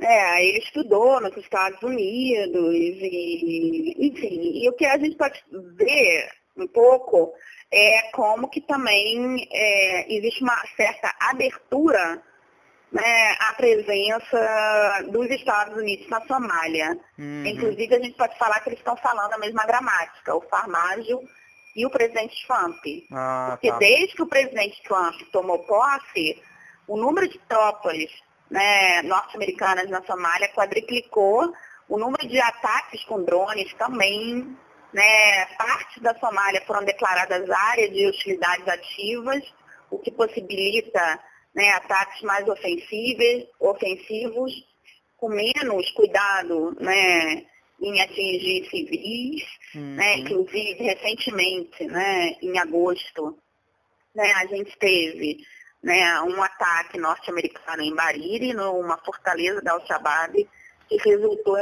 É, 0.00 0.44
ele 0.44 0.58
estudou 0.58 1.20
nos 1.20 1.36
Estados 1.36 1.82
Unidos, 1.82 2.74
e, 2.74 3.96
enfim, 3.98 4.62
e 4.62 4.68
o 4.68 4.74
que 4.74 4.84
a 4.84 4.98
gente 4.98 5.16
pode 5.16 5.42
ver 5.50 6.28
um 6.56 6.66
pouco 6.66 7.32
é 7.72 8.10
como 8.12 8.48
que 8.48 8.60
também 8.60 9.48
é, 9.50 10.14
existe 10.14 10.42
uma 10.42 10.56
certa 10.76 11.14
abertura 11.20 12.22
né, 12.92 13.36
à 13.40 13.54
presença 13.54 15.04
dos 15.10 15.28
Estados 15.30 15.76
Unidos 15.76 16.08
na 16.08 16.20
Somália. 16.26 16.98
Uhum. 17.18 17.46
Inclusive, 17.46 17.94
a 17.94 18.00
gente 18.00 18.16
pode 18.16 18.38
falar 18.38 18.60
que 18.60 18.70
eles 18.70 18.78
estão 18.78 18.96
falando 18.96 19.32
a 19.32 19.38
mesma 19.38 19.64
gramática, 19.64 20.34
o 20.34 20.40
Farmágio 20.42 21.20
e 21.74 21.84
o 21.84 21.90
presidente 21.90 22.46
Trump. 22.46 22.78
Ah, 23.12 23.48
Porque 23.50 23.70
tá. 23.70 23.78
desde 23.78 24.14
que 24.14 24.22
o 24.22 24.28
presidente 24.28 24.82
Trump 24.82 25.14
tomou 25.32 25.58
posse, 25.60 26.42
o 26.86 26.96
número 26.96 27.28
de 27.28 27.38
tropas 27.40 28.08
né, 28.50 29.02
norte-americanas 29.02 29.90
na 29.90 30.02
Somália 30.04 30.48
quadriplicou. 30.54 31.52
O 31.88 31.98
número 31.98 32.26
de 32.26 32.40
ataques 32.40 33.04
com 33.04 33.22
drones 33.22 33.72
também, 33.74 34.56
né, 34.92 35.46
parte 35.56 36.00
da 36.00 36.14
Somália 36.18 36.62
foram 36.66 36.84
declaradas 36.84 37.48
áreas 37.50 37.92
de 37.92 38.08
hostilidades 38.08 38.66
ativas, 38.66 39.42
o 39.90 39.98
que 39.98 40.10
possibilita 40.10 41.20
né, 41.56 41.70
ataques 41.70 42.20
mais 42.20 42.46
ofensivos, 42.46 43.48
ofensivos, 43.58 44.52
com 45.16 45.30
menos 45.30 45.90
cuidado 45.92 46.76
né, 46.78 47.46
em 47.80 48.00
atingir 48.02 48.68
civis, 48.68 49.42
uhum. 49.74 49.94
né, 49.94 50.18
inclusive 50.18 50.84
recentemente, 50.84 51.84
né, 51.86 52.36
em 52.42 52.58
agosto, 52.58 53.38
né, 54.14 54.30
a 54.34 54.46
gente 54.46 54.76
teve 54.78 55.38
né, 55.82 56.20
um 56.20 56.42
ataque 56.42 56.98
norte-americano 56.98 57.82
em 57.82 57.94
Bariri, 57.94 58.52
numa 58.52 58.98
fortaleza 58.98 59.62
da 59.62 59.72
Al-Shabaab, 59.72 60.46
que 60.88 60.96
resultou 60.98 61.56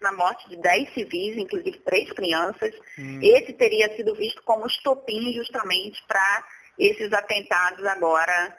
na 0.00 0.12
morte 0.12 0.48
de 0.48 0.56
10 0.56 0.92
civis, 0.92 1.36
inclusive 1.36 1.78
três 1.78 2.10
crianças. 2.12 2.74
Hum. 2.98 3.20
Esse 3.22 3.52
teria 3.52 3.94
sido 3.96 4.14
visto 4.14 4.42
como 4.42 4.66
estopim 4.66 5.32
justamente 5.32 6.02
para 6.06 6.44
esses 6.78 7.12
atentados 7.12 7.84
agora 7.86 8.56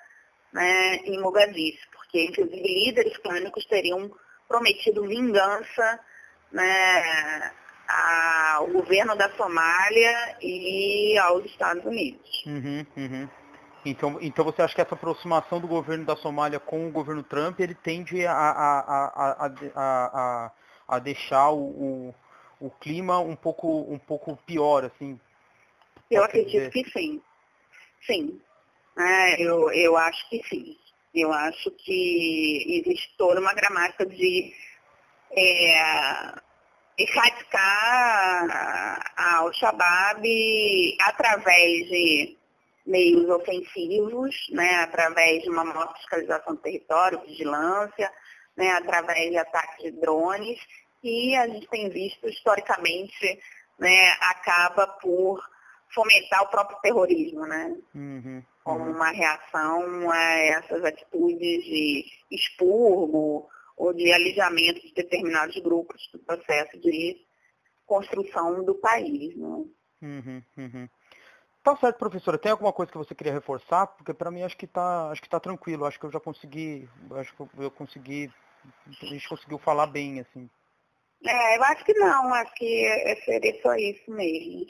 né, 0.53 0.97
em 0.97 1.19
Mogadishu, 1.19 1.87
porque 1.91 2.25
inclusive 2.25 2.61
líderes 2.61 3.17
clânicos 3.17 3.65
teriam 3.65 4.11
prometido 4.47 5.07
vingança 5.07 5.99
né, 6.51 7.51
ao 8.55 8.67
governo 8.67 9.15
da 9.15 9.29
Somália 9.35 10.37
e 10.41 11.17
aos 11.17 11.45
Estados 11.45 11.83
Unidos. 11.85 12.43
Uhum, 12.45 12.85
uhum. 12.95 13.29
Então, 13.85 14.17
então 14.21 14.43
você 14.43 14.61
acha 14.61 14.75
que 14.75 14.81
essa 14.81 14.95
aproximação 14.95 15.61
do 15.61 15.67
governo 15.67 16.05
da 16.05 16.15
Somália 16.15 16.59
com 16.59 16.87
o 16.87 16.91
governo 16.91 17.23
Trump 17.23 17.59
ele 17.59 17.75
tende 17.75 18.25
a, 18.25 18.33
a, 18.33 18.79
a, 19.45 19.51
a, 19.75 20.51
a 20.87 20.99
deixar 20.99 21.51
o, 21.51 22.13
o, 22.59 22.69
clima 22.69 23.19
um 23.19 23.35
pouco, 23.35 23.85
um 23.89 23.97
pouco 23.97 24.35
pior, 24.45 24.83
assim? 24.83 25.19
Eu 26.09 26.23
acredito 26.23 26.51
dizer? 26.51 26.71
que 26.71 26.89
sim. 26.89 27.21
Sim. 28.05 28.41
É, 28.97 29.41
eu, 29.41 29.71
eu 29.71 29.95
acho 29.95 30.29
que 30.29 30.41
sim. 30.49 30.77
Eu 31.13 31.31
acho 31.31 31.71
que 31.71 32.81
existe 32.81 33.15
toda 33.17 33.39
uma 33.39 33.53
gramática 33.53 34.05
de 34.05 34.53
é, 35.31 36.33
erradicar 36.97 38.47
ao 39.15 39.53
Shabab 39.53 40.97
através 41.01 41.87
de 41.87 42.37
meios 42.85 43.29
ofensivos, 43.29 44.35
né, 44.51 44.81
através 44.81 45.43
de 45.43 45.49
uma 45.49 45.63
maior 45.63 45.93
fiscalização 45.97 46.55
do 46.55 46.61
território, 46.61 47.21
vigilância, 47.21 48.11
né, 48.55 48.71
através 48.71 49.29
de 49.29 49.37
ataques 49.37 49.83
de 49.83 49.91
drones, 49.99 50.59
e 51.03 51.35
a 51.35 51.47
gente 51.47 51.67
tem 51.67 51.89
visto 51.89 52.27
historicamente 52.27 53.39
né, 53.77 54.11
acaba 54.21 54.87
por 54.87 55.39
fomentar 55.93 56.43
o 56.43 56.47
próprio 56.47 56.79
terrorismo, 56.81 57.45
né? 57.45 57.75
Uhum, 57.93 58.43
Como 58.73 58.91
uma 58.91 59.11
reação 59.11 60.11
a 60.11 60.23
essas 60.23 60.83
atitudes 60.83 61.63
de 61.63 62.05
expurgo 62.31 63.47
ou 63.77 63.93
de 63.93 64.11
alijamento 64.11 64.81
de 64.81 64.93
determinados 64.93 65.55
grupos 65.57 66.09
do 66.11 66.19
processo 66.19 66.77
de 66.79 67.17
construção 67.85 68.63
do 68.63 68.75
país. 68.75 69.35
Né? 69.37 69.65
Uhum, 70.01 70.43
uhum. 70.57 70.89
Tá 71.63 71.75
certo, 71.75 71.97
professora. 71.97 72.37
Tem 72.37 72.51
alguma 72.51 72.71
coisa 72.71 72.91
que 72.91 72.97
você 72.97 73.13
queria 73.13 73.33
reforçar? 73.33 73.87
Porque 73.87 74.13
para 74.13 74.31
mim 74.31 74.43
acho 74.43 74.57
que 74.57 74.65
tá, 74.65 75.09
acho 75.11 75.21
que 75.21 75.29
tá 75.29 75.39
tranquilo. 75.39 75.85
Acho 75.85 75.99
que 75.99 76.05
eu 76.05 76.11
já 76.11 76.19
consegui, 76.19 76.87
acho 77.11 77.35
que 77.35 77.41
eu 77.59 77.71
consegui, 77.71 78.31
a 79.01 79.05
gente 79.05 79.27
conseguiu 79.27 79.57
falar 79.57 79.87
bem 79.87 80.19
assim. 80.19 80.49
É, 81.25 81.57
eu 81.57 81.63
acho 81.63 81.83
que 81.83 81.93
não. 81.93 82.33
Acho 82.33 82.53
que 82.55 83.21
seria 83.25 83.61
só 83.61 83.75
isso 83.75 84.09
mesmo. 84.11 84.65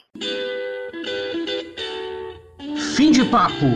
Fim 2.76 3.10
de 3.10 3.24
papo. 3.24 3.66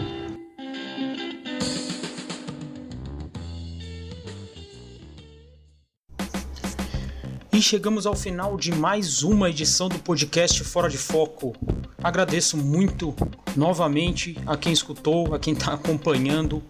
E 7.53 7.63
chegamos 7.63 8.07
ao 8.07 8.15
final 8.15 8.57
de 8.57 8.73
mais 8.73 9.23
uma 9.23 9.49
edição 9.49 9.89
do 9.89 9.99
podcast 9.99 10.63
Fora 10.65 10.91
de 10.91 10.99
Foco. 10.99 11.55
Agradeço 12.03 12.57
muito 12.57 13.15
novamente 13.57 14.37
a 14.47 14.57
quem 14.57 14.73
escutou, 14.73 15.35
a 15.35 15.39
quem 15.39 15.55
está 15.55 15.75
acompanhando 15.75 16.63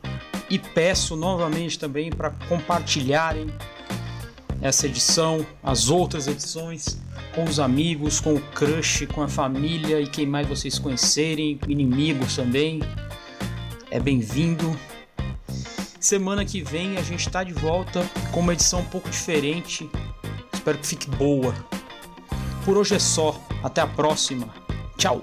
e 0.49 0.59
peço 0.59 1.17
novamente 1.17 1.79
também 1.79 2.11
para 2.11 2.31
compartilharem 2.49 3.47
essa 4.61 4.87
edição, 4.87 5.45
as 5.63 5.89
outras 5.89 6.29
edições 6.29 7.02
com 7.35 7.45
os 7.45 7.59
amigos, 7.59 8.21
com 8.21 8.35
o 8.35 8.40
crush, 8.40 9.07
com 9.07 9.23
a 9.23 9.29
família 9.29 10.01
e 10.01 10.07
quem 10.07 10.27
mais 10.27 10.47
vocês 10.47 10.79
conhecerem, 10.79 11.59
inimigos 11.68 12.37
também. 12.37 12.81
É 13.90 13.99
bem-vindo. 13.99 14.79
Semana 15.99 16.45
que 16.45 16.62
vem 16.62 16.97
a 16.97 17.03
gente 17.03 17.27
está 17.27 17.45
de 17.45 17.53
volta 17.53 18.09
com 18.33 18.40
uma 18.40 18.53
edição 18.53 18.81
um 18.81 18.85
pouco 18.85 19.09
diferente 19.09 19.88
Espero 20.62 20.79
que 20.79 20.87
fique 20.87 21.11
boa. 21.11 21.53
Por 22.64 22.77
hoje 22.77 22.95
é 22.95 22.99
só. 23.01 23.35
Até 23.64 23.81
a 23.81 23.87
próxima. 23.87 24.49
Tchau. 24.97 25.21